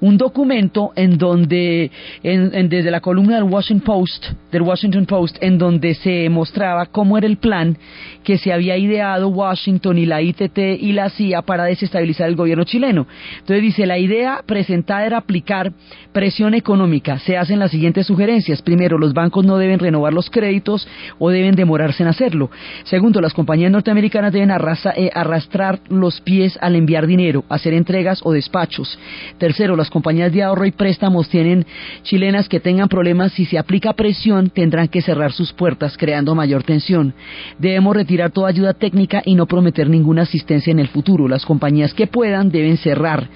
[0.00, 1.90] un documento en donde,
[2.22, 7.26] desde la columna del Washington Post, del Washington Post, en donde se mostraba cómo era
[7.26, 7.76] el plan
[8.24, 12.64] que se había ideado Washington y la ITT y la CIA para desestabilizar el gobierno
[12.64, 13.06] chileno.
[13.38, 15.72] Entonces dice, la idea presentada era aplicar
[16.12, 17.18] presión económica.
[17.18, 18.62] Se hacen las siguientes sugerencias.
[18.62, 20.86] Primero, los bancos no deben renovar los créditos
[21.18, 22.50] o deben demorarse en hacerlo.
[22.84, 28.32] Segundo, las compañías norteamericanas deben eh, arrastrar los pies al enviar dinero, hacer entregas o
[28.32, 28.98] despachos.
[29.38, 31.66] Tercero, las compañías de ahorro y préstamos tienen
[32.02, 36.62] chilenas que tengan problemas, si se aplica presión, tendrán que cerrar sus puertas, creando mayor
[36.62, 37.12] tensión.
[37.58, 41.28] Debemos retirar toda ayuda técnica y no prometer ninguna asistencia en el futuro.
[41.28, 43.28] Las compañías que puedan deben cerrar.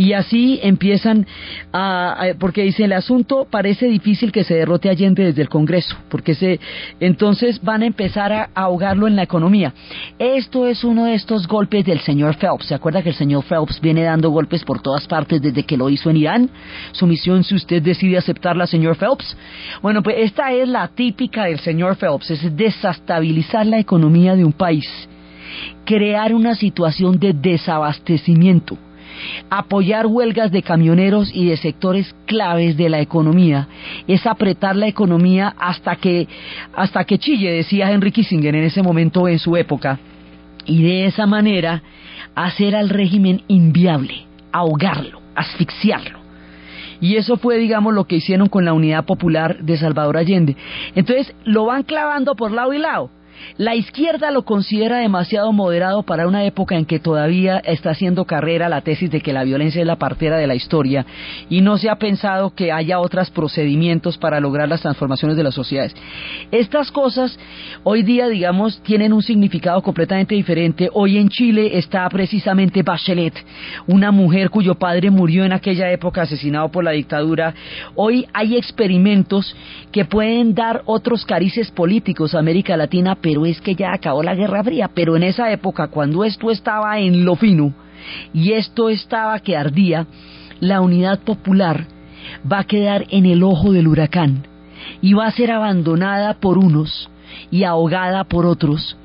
[0.00, 1.26] Y así empiezan
[1.74, 5.94] a, porque dice el asunto parece difícil que se derrote a Allende desde el Congreso,
[6.08, 6.58] porque se,
[7.00, 9.74] entonces van a empezar a ahogarlo en la economía.
[10.18, 12.68] Esto es uno de estos golpes del señor Phelps.
[12.68, 15.90] ¿Se acuerda que el señor Phelps viene dando golpes por todas partes desde que lo
[15.90, 16.50] hizo en Irán?
[16.92, 19.36] Su misión, si usted decide aceptarla, señor Phelps.
[19.82, 24.54] Bueno, pues esta es la típica del señor Phelps, es desestabilizar la economía de un
[24.54, 24.88] país,
[25.84, 28.78] crear una situación de desabastecimiento
[29.50, 33.68] Apoyar huelgas de camioneros y de sectores claves de la economía
[34.06, 36.28] es apretar la economía hasta que,
[36.74, 39.98] hasta que chille, decía Henry Kissinger en ese momento en su época,
[40.66, 41.82] y de esa manera
[42.34, 46.20] hacer al régimen inviable, ahogarlo, asfixiarlo.
[47.00, 50.56] Y eso fue, digamos, lo que hicieron con la Unidad Popular de Salvador Allende.
[50.94, 53.10] Entonces, lo van clavando por lado y lado.
[53.56, 58.68] La izquierda lo considera demasiado moderado para una época en que todavía está haciendo carrera
[58.68, 61.04] la tesis de que la violencia es la partera de la historia
[61.48, 65.54] y no se ha pensado que haya otros procedimientos para lograr las transformaciones de las
[65.54, 65.94] sociedades.
[66.50, 67.38] Estas cosas
[67.82, 70.88] hoy día, digamos, tienen un significado completamente diferente.
[70.92, 73.34] Hoy en Chile está precisamente Bachelet,
[73.86, 77.54] una mujer cuyo padre murió en aquella época asesinado por la dictadura.
[77.94, 79.54] Hoy hay experimentos
[79.92, 84.34] que pueden dar otros carices políticos a América Latina, pero es que ya acabó la
[84.34, 87.72] Guerra Fría, pero en esa época, cuando esto estaba en lo fino
[88.34, 90.08] y esto estaba que ardía,
[90.58, 91.86] la unidad popular
[92.50, 94.48] va a quedar en el ojo del huracán
[95.00, 97.08] y va a ser abandonada por unos
[97.52, 98.96] y ahogada por otros,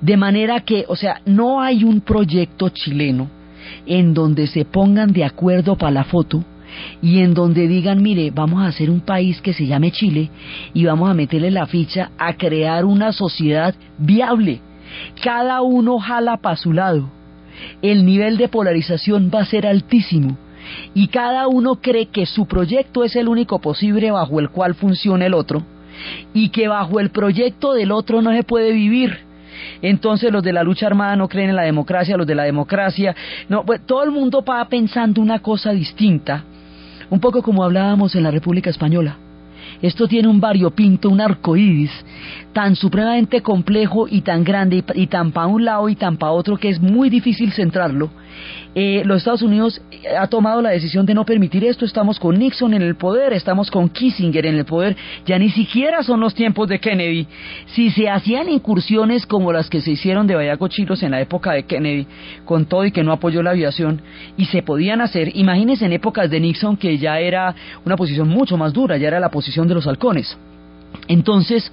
[0.00, 3.28] de manera que, o sea, no hay un proyecto chileno
[3.84, 6.42] en donde se pongan de acuerdo para la foto
[7.02, 10.30] y en donde digan, mire, vamos a hacer un país que se llame Chile
[10.72, 14.60] y vamos a meterle la ficha a crear una sociedad viable.
[15.22, 17.10] Cada uno jala para su lado.
[17.82, 20.36] El nivel de polarización va a ser altísimo
[20.94, 25.26] y cada uno cree que su proyecto es el único posible bajo el cual funciona
[25.26, 25.62] el otro
[26.32, 29.18] y que bajo el proyecto del otro no se puede vivir.
[29.82, 33.14] Entonces los de la lucha armada no creen en la democracia, los de la democracia,
[33.48, 36.44] no, pues, todo el mundo va pensando una cosa distinta
[37.10, 39.16] un poco como hablábamos en la República Española.
[39.82, 41.90] esto tiene un variopinto, un arco iris,
[42.52, 46.32] tan supremamente complejo y tan grande y, y tan para un lado y tan para
[46.32, 48.10] otro que es muy difícil centrarlo.
[48.74, 51.84] Eh, los Estados Unidos eh, ha tomado la decisión de no permitir esto.
[51.84, 54.96] Estamos con Nixon en el poder, estamos con Kissinger en el poder.
[55.26, 57.26] Ya ni siquiera son los tiempos de Kennedy.
[57.66, 61.64] Si se hacían incursiones como las que se hicieron de Vallacochilos en la época de
[61.64, 62.06] Kennedy,
[62.44, 64.02] con todo y que no apoyó la aviación,
[64.36, 67.54] y se podían hacer, imagínense en épocas de Nixon que ya era
[67.84, 70.36] una posición mucho más dura, ya era la posición de los halcones.
[71.06, 71.70] Entonces,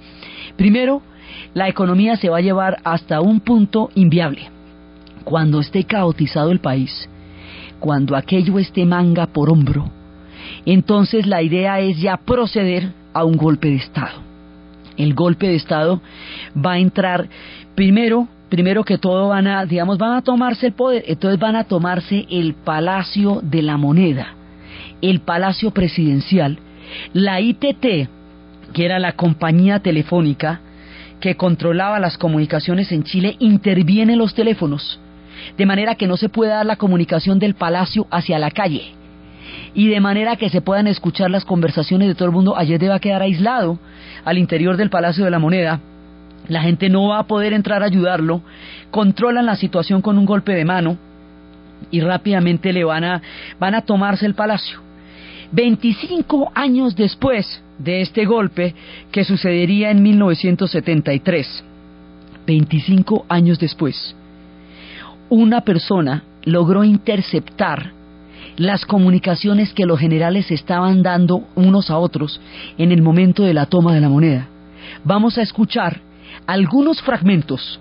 [0.56, 1.02] primero,
[1.54, 4.50] la economía se va a llevar hasta un punto inviable
[5.22, 7.08] cuando esté caotizado el país,
[7.80, 9.90] cuando aquello esté manga por hombro,
[10.64, 14.20] entonces la idea es ya proceder a un golpe de Estado.
[14.96, 16.00] El golpe de Estado
[16.54, 17.28] va a entrar
[17.74, 21.64] primero, primero que todo van a, digamos, van a tomarse el poder, entonces van a
[21.64, 24.34] tomarse el Palacio de la Moneda,
[25.00, 26.58] el Palacio Presidencial,
[27.12, 28.08] la ITT,
[28.72, 30.60] que era la compañía telefónica
[31.20, 35.00] que controlaba las comunicaciones en Chile, interviene en los teléfonos
[35.56, 38.94] de manera que no se pueda dar la comunicación del palacio hacia la calle
[39.74, 42.56] y de manera que se puedan escuchar las conversaciones de todo el mundo.
[42.56, 43.78] Ayer va a quedar aislado
[44.24, 45.80] al interior del Palacio de la Moneda.
[46.48, 48.42] La gente no va a poder entrar a ayudarlo.
[48.90, 50.98] Controlan la situación con un golpe de mano
[51.90, 53.22] y rápidamente le van a,
[53.58, 54.80] van a tomarse el palacio.
[55.52, 58.74] 25 años después de este golpe
[59.10, 61.64] que sucedería en 1973,
[62.46, 64.16] 25 años después,
[65.32, 67.92] una persona logró interceptar
[68.58, 72.38] las comunicaciones que los generales estaban dando unos a otros
[72.76, 74.48] en el momento de la toma de la moneda.
[75.04, 76.02] Vamos a escuchar
[76.46, 77.80] algunos fragmentos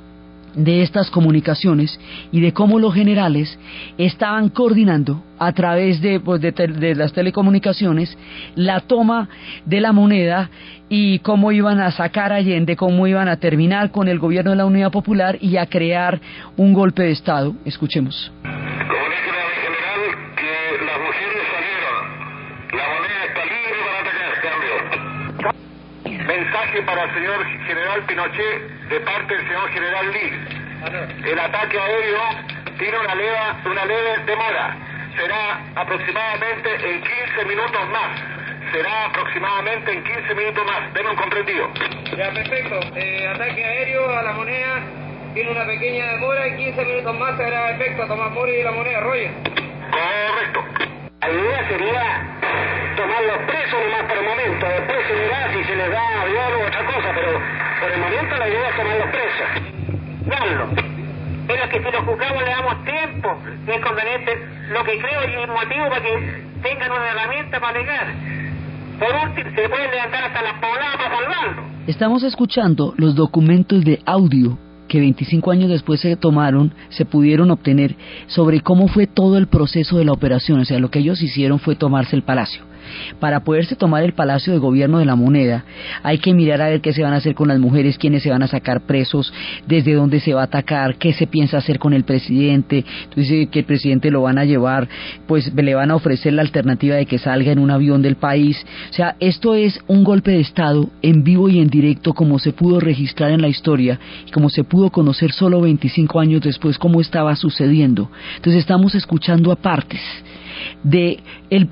[0.56, 2.00] de estas comunicaciones
[2.32, 3.58] y de cómo los generales
[3.98, 8.18] estaban coordinando a través de, pues, de, las telecomunicaciones
[8.56, 9.30] la toma
[9.66, 10.50] de la moneda
[10.90, 14.58] y cómo iban a sacar a Allende, cómo iban a terminar con el gobierno de
[14.58, 16.20] la Unidad Popular y a crear
[16.58, 17.56] un golpe de Estado.
[17.66, 18.32] Escuchemos.
[26.32, 31.30] Mensaje para el señor general Pinochet de parte del señor general Lee.
[31.30, 32.22] El ataque aéreo
[32.80, 34.78] tiene una leve, una leve demora.
[35.18, 38.18] Será aproximadamente en 15 minutos más.
[38.72, 40.94] Será aproximadamente en 15 minutos más.
[40.94, 41.70] Denme un comprendido.
[42.16, 42.80] Ya, perfecto.
[42.96, 44.84] Eh, ataque aéreo a la moneda
[45.34, 46.46] tiene una pequeña demora.
[46.46, 49.02] En 15 minutos más se hará efecto a Tomás Mori y la moneda.
[49.02, 49.32] Roger.
[49.92, 51.01] Correcto.
[51.22, 54.66] La idea sería tomarlos presos nomás por el momento.
[54.66, 57.40] Después se verá si se les da avión u otra cosa, pero
[57.80, 59.48] por el momento la idea es tomarlos presos.
[60.26, 60.68] Darlo.
[61.46, 65.44] Pero es que si los juzgamos le damos tiempo, es conveniente, lo que creo y
[65.44, 68.08] el motivo para que tengan una herramienta para alegar.
[68.98, 71.64] Por último, se pueden levantar hasta las pobladas para salvarlo.
[71.86, 74.58] Estamos escuchando los documentos de audio
[74.92, 77.96] que 25 años después se tomaron, se pudieron obtener
[78.28, 80.60] sobre cómo fue todo el proceso de la operación.
[80.60, 82.64] O sea, lo que ellos hicieron fue tomarse el palacio.
[83.20, 85.66] Para poderse tomar el Palacio de Gobierno de la Moneda,
[86.04, 88.30] hay que mirar a ver qué se van a hacer con las mujeres, quiénes se
[88.30, 89.34] van a sacar presos,
[89.68, 92.84] desde dónde se va a atacar, qué se piensa hacer con el presidente.
[93.04, 94.88] Entonces, que el presidente lo van a llevar,
[95.28, 98.64] pues le van a ofrecer la alternativa de que salga en un avión del país.
[98.90, 102.54] O sea, esto es un golpe de Estado en vivo y en directo, como se
[102.54, 107.02] pudo registrar en la historia y como se pudo conocer solo 25 años después cómo
[107.02, 108.10] estaba sucediendo.
[108.36, 110.02] Entonces, estamos escuchando a partes
[110.84, 111.20] de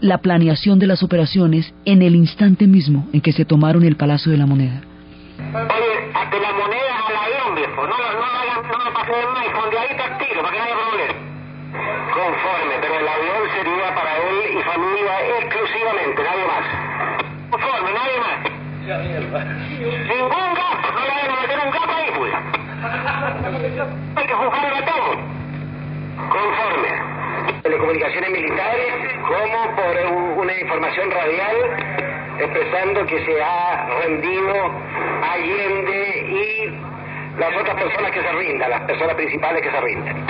[0.02, 4.32] la planeación de las operaciones en el instante mismo en que se tomaron el Palacio
[4.32, 4.82] de la Moneda.
[5.40, 7.88] Oye, de la moneda al avión, viejo.
[7.88, 10.64] No, no, no, no me pasen más, con de ahí te tiro, para que no
[10.66, 11.16] haya problema.
[12.14, 16.66] Conforme, pero el avión sería para él y familia exclusivamente, nadie más.
[17.50, 18.38] Conforme, nadie más.
[19.90, 22.34] Ningún gasto, no le van a meter un gato ahí, pues.
[24.16, 25.10] Hay que juzgar a todo.
[26.30, 27.09] Conforme
[27.64, 28.94] telecomunicaciones militares
[29.28, 31.56] como por una información radial
[32.40, 34.54] expresando que se ha rendido
[35.22, 40.26] Allende y las otras personas que se rindan, las personas principales que se rinden.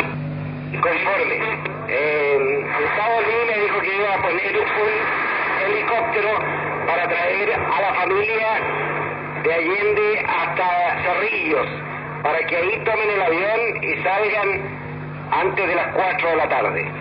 [0.82, 1.70] Conforme.
[1.91, 6.30] Eh, Gustavo Lee dijo que iba a poner un helicóptero
[6.86, 8.47] para traer a la familia
[9.43, 11.67] de Allende hasta Cerrillos,
[12.22, 14.79] para que ahí tomen el avión y salgan
[15.32, 16.92] antes de las 4 de la tarde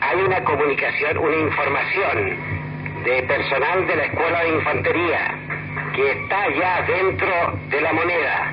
[0.00, 2.38] hay una comunicación, una información
[3.04, 5.34] de personal de la Escuela de Infantería
[5.94, 8.52] que está ya dentro de la moneda.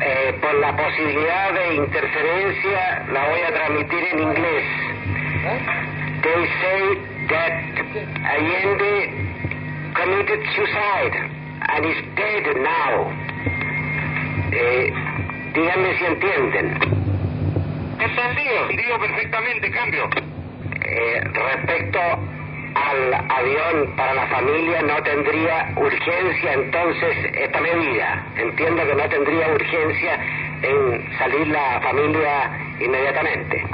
[0.00, 4.64] Eh, por la posibilidad de interferencia la voy a transmitir en inglés.
[6.22, 6.98] They say
[7.28, 7.52] that
[8.24, 9.18] Allende
[9.94, 11.16] committed suicide
[11.60, 13.12] and is dead now.
[14.52, 14.92] Eh,
[15.54, 17.07] díganme si entienden.
[18.00, 20.08] Entendido, digo perfectamente, cambio.
[20.88, 28.26] Eh, respecto al avión para la familia no tendría urgencia entonces esta medida.
[28.36, 30.20] Entiendo que no tendría urgencia
[30.62, 33.64] en salir la familia inmediatamente.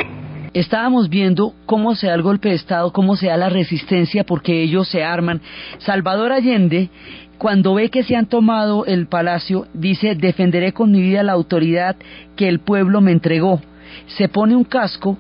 [0.55, 4.63] Estábamos viendo cómo se da el golpe de Estado, cómo se da la resistencia, porque
[4.63, 5.41] ellos se arman.
[5.79, 6.91] Salvador Allende,
[7.39, 11.97] cuando ve que se han tomado el palacio, dice, defenderé con mi vida la autoridad
[12.37, 13.61] que el pueblo me entregó.
[14.07, 15.19] Se pone un casco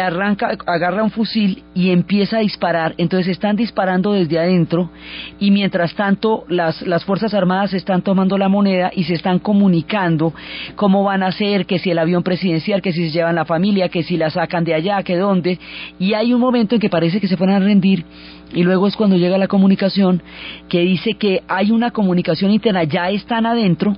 [0.00, 2.94] arranca, agarra un fusil y empieza a disparar.
[2.98, 4.90] Entonces están disparando desde adentro
[5.38, 10.34] y mientras tanto las, las Fuerzas Armadas están tomando la moneda y se están comunicando
[10.76, 13.88] cómo van a hacer, que si el avión presidencial, que si se llevan la familia,
[13.88, 15.58] que si la sacan de allá, que dónde.
[15.98, 18.04] Y hay un momento en que parece que se van a rendir
[18.52, 20.22] y luego es cuando llega la comunicación
[20.68, 23.96] que dice que hay una comunicación interna, ya están adentro,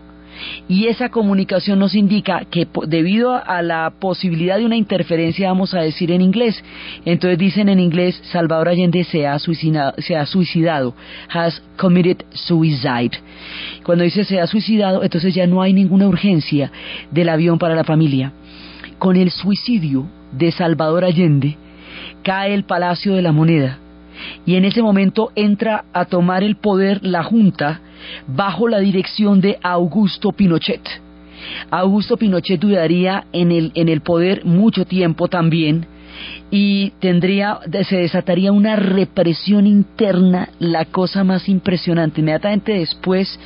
[0.69, 5.81] y esa comunicación nos indica que debido a la posibilidad de una interferencia, vamos a
[5.81, 6.63] decir en inglés,
[7.05, 10.95] entonces dicen en inglés, Salvador Allende se ha suicidado,
[11.33, 13.13] has committed suicide.
[13.85, 16.71] Cuando dice se ha suicidado, entonces ya no hay ninguna urgencia
[17.11, 18.33] del avión para la familia.
[18.99, 21.57] Con el suicidio de Salvador Allende,
[22.23, 23.79] cae el Palacio de la Moneda
[24.45, 27.81] y en ese momento entra a tomar el poder la Junta
[28.27, 30.83] bajo la dirección de Augusto Pinochet.
[31.71, 35.87] Augusto Pinochet duraría en el, en el poder mucho tiempo también
[36.51, 42.21] y tendría, se desataría una represión interna, la cosa más impresionante.
[42.21, 43.39] Inmediatamente después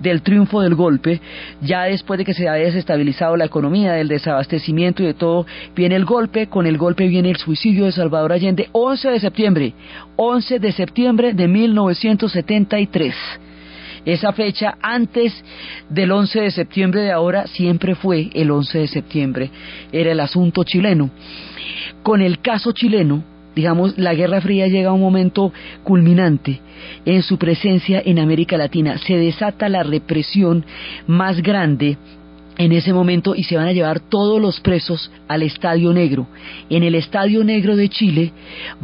[0.00, 1.20] del triunfo del golpe,
[1.60, 5.96] ya después de que se había desestabilizado la economía, del desabastecimiento y de todo, viene
[5.96, 9.74] el golpe, con el golpe viene el suicidio de Salvador Allende, 11 de septiembre,
[10.16, 13.14] 11 de septiembre de 1973
[14.04, 15.32] esa fecha antes
[15.88, 19.50] del 11 de septiembre de ahora siempre fue el 11 de septiembre,
[19.92, 21.10] era el asunto chileno.
[22.02, 23.22] Con el caso chileno,
[23.54, 26.60] digamos, la Guerra Fría llega a un momento culminante
[27.04, 28.98] en su presencia en América Latina.
[28.98, 30.64] Se desata la represión
[31.06, 31.98] más grande
[32.58, 36.26] en ese momento y se van a llevar todos los presos al Estadio Negro.
[36.68, 38.32] En el Estadio Negro de Chile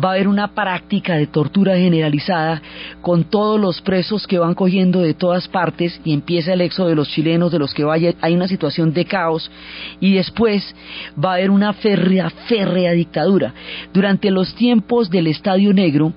[0.02, 2.62] va a haber una práctica de tortura generalizada
[3.02, 6.94] con todos los presos que van cogiendo de todas partes y empieza el éxodo de
[6.94, 9.50] los chilenos, de los que vaya, hay una situación de caos
[9.98, 10.74] y después
[11.22, 13.52] va a haber una férrea, férrea dictadura.
[13.92, 16.12] Durante los tiempos del Estadio Negro,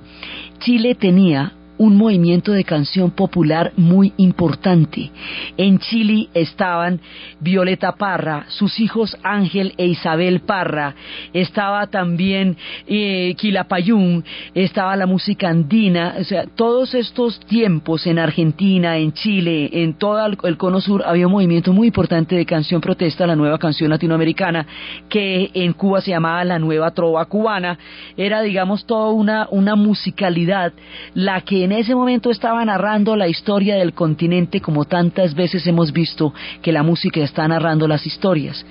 [0.59, 5.11] Chile tenía un movimiento de canción popular muy importante.
[5.57, 6.99] En Chile estaban
[7.39, 10.95] Violeta Parra, sus hijos Ángel e Isabel Parra,
[11.34, 12.57] estaba también
[12.88, 14.23] eh, Quilapayún,
[14.53, 20.25] estaba la música andina, o sea, todos estos tiempos en Argentina, en Chile, en todo
[20.25, 24.65] el cono sur, había un movimiento muy importante de canción protesta, la nueva canción latinoamericana,
[25.09, 27.78] que en Cuba se llamaba la nueva trova cubana,
[28.15, 30.73] era digamos toda una, una musicalidad,
[31.13, 35.91] la que en ese momento estaba narrando la historia del continente como tantas veces hemos
[35.91, 38.65] visto que la música está narrando las historias.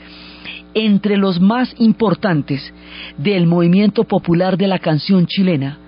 [0.73, 2.73] Entre los más importantes
[3.19, 5.79] del movimiento popular de la canción chilena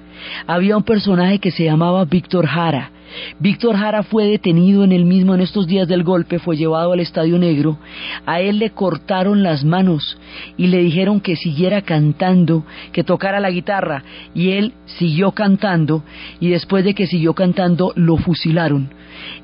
[0.47, 2.91] había un personaje que se llamaba Víctor Jara,
[3.39, 7.01] Víctor Jara fue detenido en el mismo en estos días del golpe, fue llevado al
[7.01, 7.79] Estadio Negro.
[8.27, 10.19] A él le cortaron las manos
[10.57, 14.05] y le dijeron que siguiera cantando, que tocara la guitarra.
[14.35, 16.03] Y él siguió cantando
[16.41, 18.99] y después de que siguió cantando lo fusilaron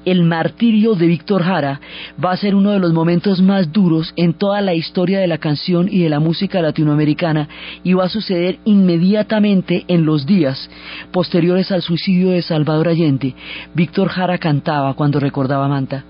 [0.05, 1.81] el martirio de Víctor Jara
[2.23, 5.39] va a ser uno de los momentos más duros en toda la historia de la
[5.39, 7.49] canción y de la música latinoamericana
[7.83, 10.71] y va a suceder inmediatamente en los días
[11.11, 13.35] posteriores al suicidio de Salvador Allende.
[13.75, 16.05] Víctor Jara cantaba cuando recordaba a Manta.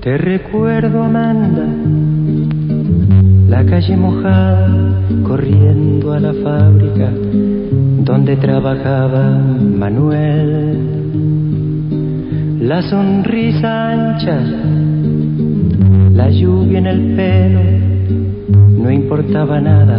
[0.00, 1.66] Te recuerdo, Amanda,
[3.48, 4.68] la calle mojada,
[5.26, 7.10] corriendo a la fábrica
[8.04, 10.88] donde trabajaba Manuel
[12.68, 14.38] la sonrisa ancha,
[16.12, 17.60] la lluvia en el pelo,
[18.82, 19.98] no importaba nada,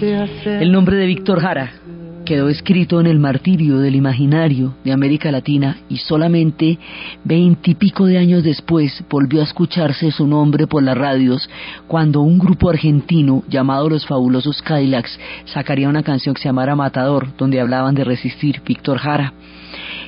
[0.00, 1.72] El nombre de Víctor Jara,
[2.24, 6.78] quedó escrito en el martirio del imaginario de América Latina y solamente
[7.24, 11.50] veintipico de años después volvió a escucharse su nombre por las radios
[11.88, 17.36] cuando un grupo argentino llamado Los Fabulosos Cadillacs sacaría una canción que se llamara Matador,
[17.36, 19.32] donde hablaban de resistir Víctor Jara.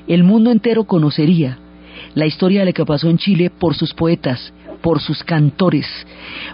[0.06, 1.58] El mundo entero conocería
[2.14, 5.86] la historia de lo que pasó en Chile por sus poetas, por sus cantores,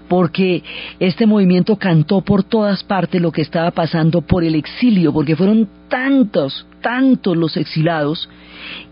[0.09, 0.63] porque
[0.99, 5.69] este movimiento cantó por todas partes lo que estaba pasando por el exilio, porque fueron
[5.89, 8.29] tantos, tantos los exilados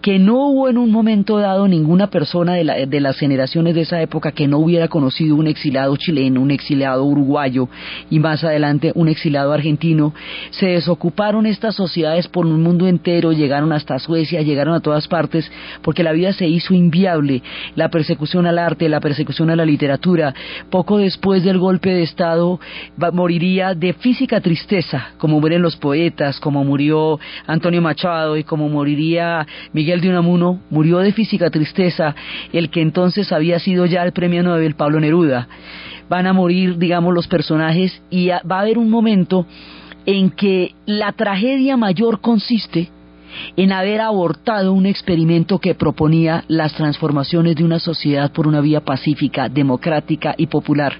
[0.01, 4.33] que no hubo en un momento dado ninguna persona de, las generaciones de esa época
[4.33, 7.69] que no hubiera conocido un exilado chileno, un exilado uruguayo
[8.11, 10.13] y más adelante un exilado argentino.
[10.51, 15.51] Se desocuparon estas sociedades por un mundo entero, llegaron hasta Suecia, llegaron a todas partes,
[15.83, 17.43] porque la vida se hizo inviable.
[17.75, 20.35] La persecución al arte, la persecución a la literatura.
[20.71, 22.61] Poco después del golpe de Estado
[23.13, 29.47] moriría de física tristeza, como mueren los poetas, como murió Antonio Machado y como moriría
[29.73, 32.15] Miguel de Unamuno, murió de física tristeza
[32.53, 35.49] el que entonces había sido ya el premio Nobel Pablo Neruda.
[36.09, 39.47] Van a morir, digamos, los personajes y va a haber un momento
[40.07, 42.91] en que la tragedia mayor consiste
[43.57, 48.81] en haber abortado un experimento que proponía las transformaciones de una sociedad por una vía
[48.81, 50.95] pacífica, democrática y popular,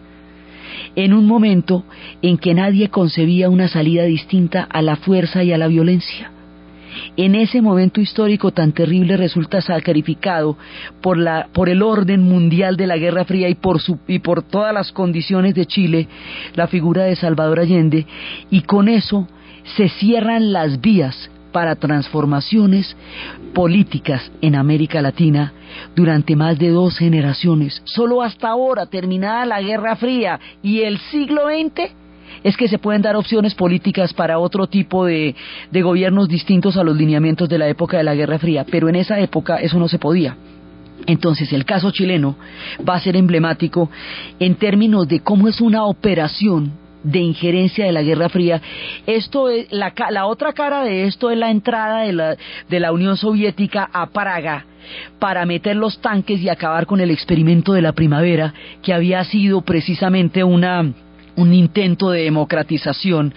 [0.97, 1.85] en un momento
[2.23, 6.31] en que nadie concebía una salida distinta a la fuerza y a la violencia.
[7.17, 10.57] En ese momento histórico tan terrible resulta sacrificado
[11.01, 14.43] por, la, por el orden mundial de la Guerra Fría y por, su, y por
[14.43, 16.09] todas las condiciones de Chile,
[16.55, 18.07] la figura de Salvador Allende,
[18.51, 19.27] y con eso
[19.77, 22.97] se cierran las vías para transformaciones
[23.55, 25.53] políticas en América Latina
[25.95, 27.81] durante más de dos generaciones.
[27.85, 31.93] Solo hasta ahora, terminada la Guerra Fría y el siglo XX,
[32.43, 35.37] es que se pueden dar opciones políticas para otro tipo de,
[35.71, 38.97] de gobiernos distintos a los lineamientos de la época de la Guerra Fría, pero en
[38.97, 40.37] esa época eso no se podía.
[41.07, 42.35] Entonces el caso chileno
[42.87, 43.91] va a ser emblemático
[44.41, 46.73] en términos de cómo es una operación
[47.05, 48.61] de injerencia de la Guerra Fría.
[49.07, 52.37] Esto es, la, la otra cara de esto es la entrada de la,
[52.69, 54.67] de la Unión Soviética a Praga
[55.19, 58.53] para meter los tanques y acabar con el experimento de la primavera,
[58.83, 60.93] que había sido precisamente una
[61.37, 63.35] un intento de democratización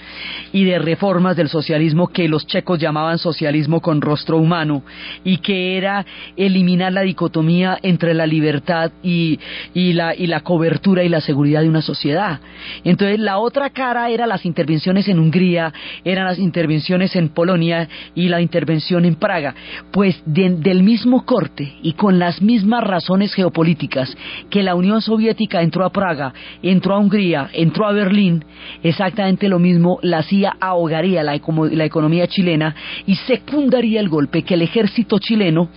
[0.52, 4.84] y de reformas del socialismo que los checos llamaban socialismo con rostro humano
[5.24, 9.40] y que era eliminar la dicotomía entre la libertad y,
[9.74, 12.40] y, la, y la cobertura y la seguridad de una sociedad.
[12.84, 15.74] Entonces la otra cara era las intervenciones en Hungría,
[16.04, 19.56] eran las intervenciones en Polonia y la intervención en Praga.
[19.92, 24.16] Pues del mismo corte y con las mismas razones geopolíticas
[24.50, 28.44] que la Unión Soviética entró a Praga, entró a Hungría, entró a Berlín,
[28.84, 32.76] exactamente lo mismo, la CIA ahogaría la, economía chilena
[33.06, 35.70] y secundaría el golpe que el ejército chileno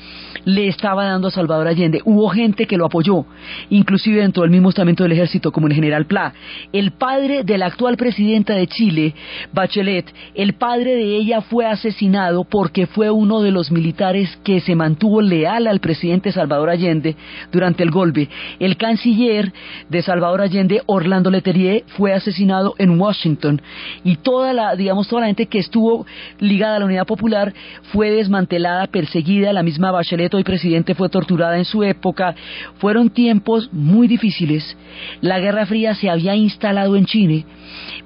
[0.45, 2.01] le estaba dando a Salvador Allende.
[2.05, 3.27] Hubo gente que lo apoyó,
[3.69, 6.33] inclusive dentro del mismo estamento del ejército, como el general Pla.
[6.73, 9.15] El padre de la actual presidenta de Chile,
[9.53, 14.75] Bachelet, el padre de ella fue asesinado porque fue uno de los militares que se
[14.75, 17.17] mantuvo leal al presidente Salvador Allende
[17.53, 18.29] durante el golpe.
[18.59, 19.53] El canciller
[19.89, 23.61] de Salvador Allende, Orlando Leterrier, fue asesinado en Washington
[24.05, 26.07] y toda la, digamos, toda la gente que estuvo
[26.39, 27.53] ligada a la Unidad Popular
[27.93, 32.35] fue desmantelada, perseguida, la misma Bachelet hoy presidente fue torturada en su época.
[32.79, 34.79] Fueron tiempos muy difíciles.
[35.21, 37.45] La Guerra Fría se había instalado en Chile,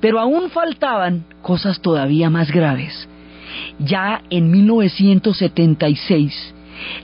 [0.00, 3.08] pero aún faltaban cosas todavía más graves.
[3.78, 6.54] Ya en 1976,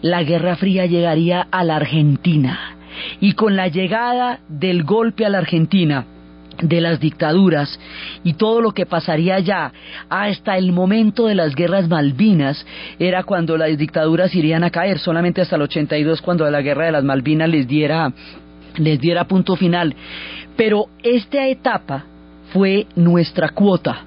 [0.02, 2.58] la Guerra Fría llegaría a la Argentina
[3.20, 6.04] y con la llegada del golpe a la Argentina,
[6.62, 7.78] de las dictaduras
[8.24, 9.72] y todo lo que pasaría allá
[10.08, 12.66] hasta el momento de las guerras Malvinas
[12.98, 16.92] era cuando las dictaduras irían a caer solamente hasta el 82 cuando la guerra de
[16.92, 18.12] las Malvinas les diera
[18.76, 19.94] les diera punto final
[20.56, 22.04] pero esta etapa
[22.52, 24.04] fue nuestra cuota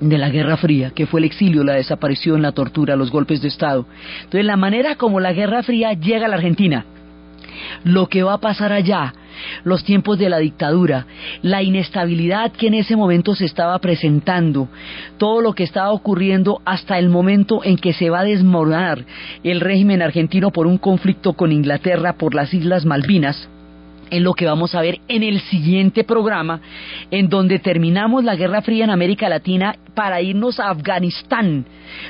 [0.00, 3.48] de la Guerra Fría, que fue el exilio, la desaparición, la tortura, los golpes de
[3.48, 3.86] Estado.
[4.24, 6.84] Entonces, la manera como la Guerra Fría llega a la Argentina,
[7.84, 9.14] lo que va a pasar allá,
[9.64, 11.06] los tiempos de la dictadura,
[11.42, 14.68] la inestabilidad que en ese momento se estaba presentando,
[15.18, 19.04] todo lo que estaba ocurriendo hasta el momento en que se va a desmoronar
[19.42, 23.48] el régimen argentino por un conflicto con Inglaterra por las Islas Malvinas,
[24.12, 26.60] en lo que vamos a ver en el siguiente programa,
[27.10, 31.64] en donde terminamos la Guerra Fría en América Latina para irnos a Afganistán,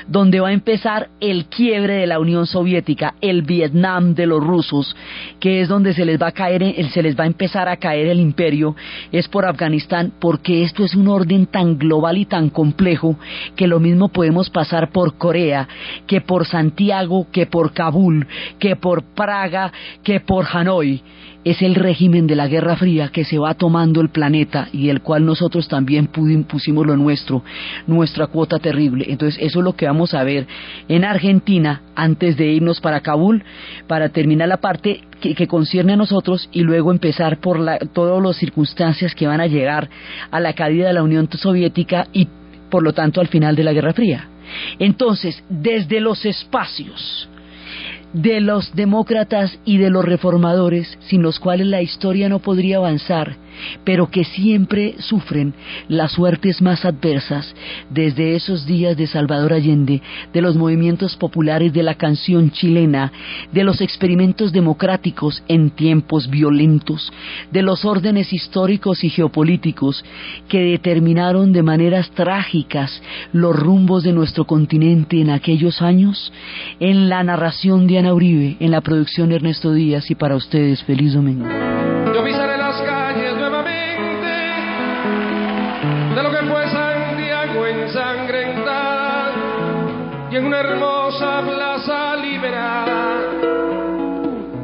[0.07, 4.95] donde va a empezar el quiebre de la Unión Soviética, el Vietnam de los rusos,
[5.39, 8.07] que es donde se les va a caer, se les va a empezar a caer
[8.07, 8.75] el imperio,
[9.13, 13.17] es por Afganistán, porque esto es un orden tan global y tan complejo
[13.55, 15.69] que lo mismo podemos pasar por Corea,
[16.05, 18.27] que por Santiago, que por Kabul,
[18.59, 19.71] que por Praga,
[20.03, 21.01] que por Hanoi
[21.43, 25.01] es el régimen de la Guerra Fría que se va tomando el planeta y el
[25.01, 27.43] cual nosotros también pusimos lo nuestro,
[27.87, 29.05] nuestra cuota terrible.
[29.09, 30.47] Entonces eso es lo que vamos a ver
[30.87, 33.43] en Argentina antes de irnos para Kabul,
[33.87, 38.37] para terminar la parte que, concierne a nosotros y luego empezar por la, todas las
[38.37, 39.89] circunstancias que van a llegar
[40.31, 42.27] a la caída de la Unión Soviética y
[42.69, 44.27] por lo tanto al final de la Guerra Fría.
[44.79, 47.29] Entonces, desde los espacios,
[48.13, 53.37] de los demócratas y de los reformadores, sin los cuales la historia no podría avanzar,
[53.83, 55.53] pero que siempre sufren
[55.87, 57.53] las suertes más adversas
[57.89, 60.01] desde esos días de Salvador Allende,
[60.33, 63.11] de los movimientos populares de la canción chilena,
[63.51, 67.11] de los experimentos democráticos en tiempos violentos,
[67.51, 70.03] de los órdenes históricos y geopolíticos
[70.47, 73.01] que determinaron de maneras trágicas
[73.31, 76.31] los rumbos de nuestro continente en aquellos años,
[76.79, 80.83] en la narración de Ana Uribe, en la producción de Ernesto Díaz y para ustedes
[80.83, 81.47] feliz domingo.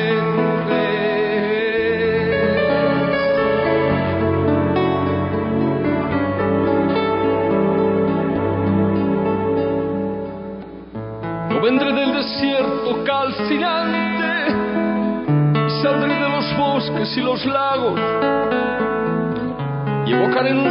[11.52, 14.52] Yo vendré del desierto calcinante
[15.54, 18.00] y saldré de los bosques y los lagos
[20.08, 20.60] y evocaré en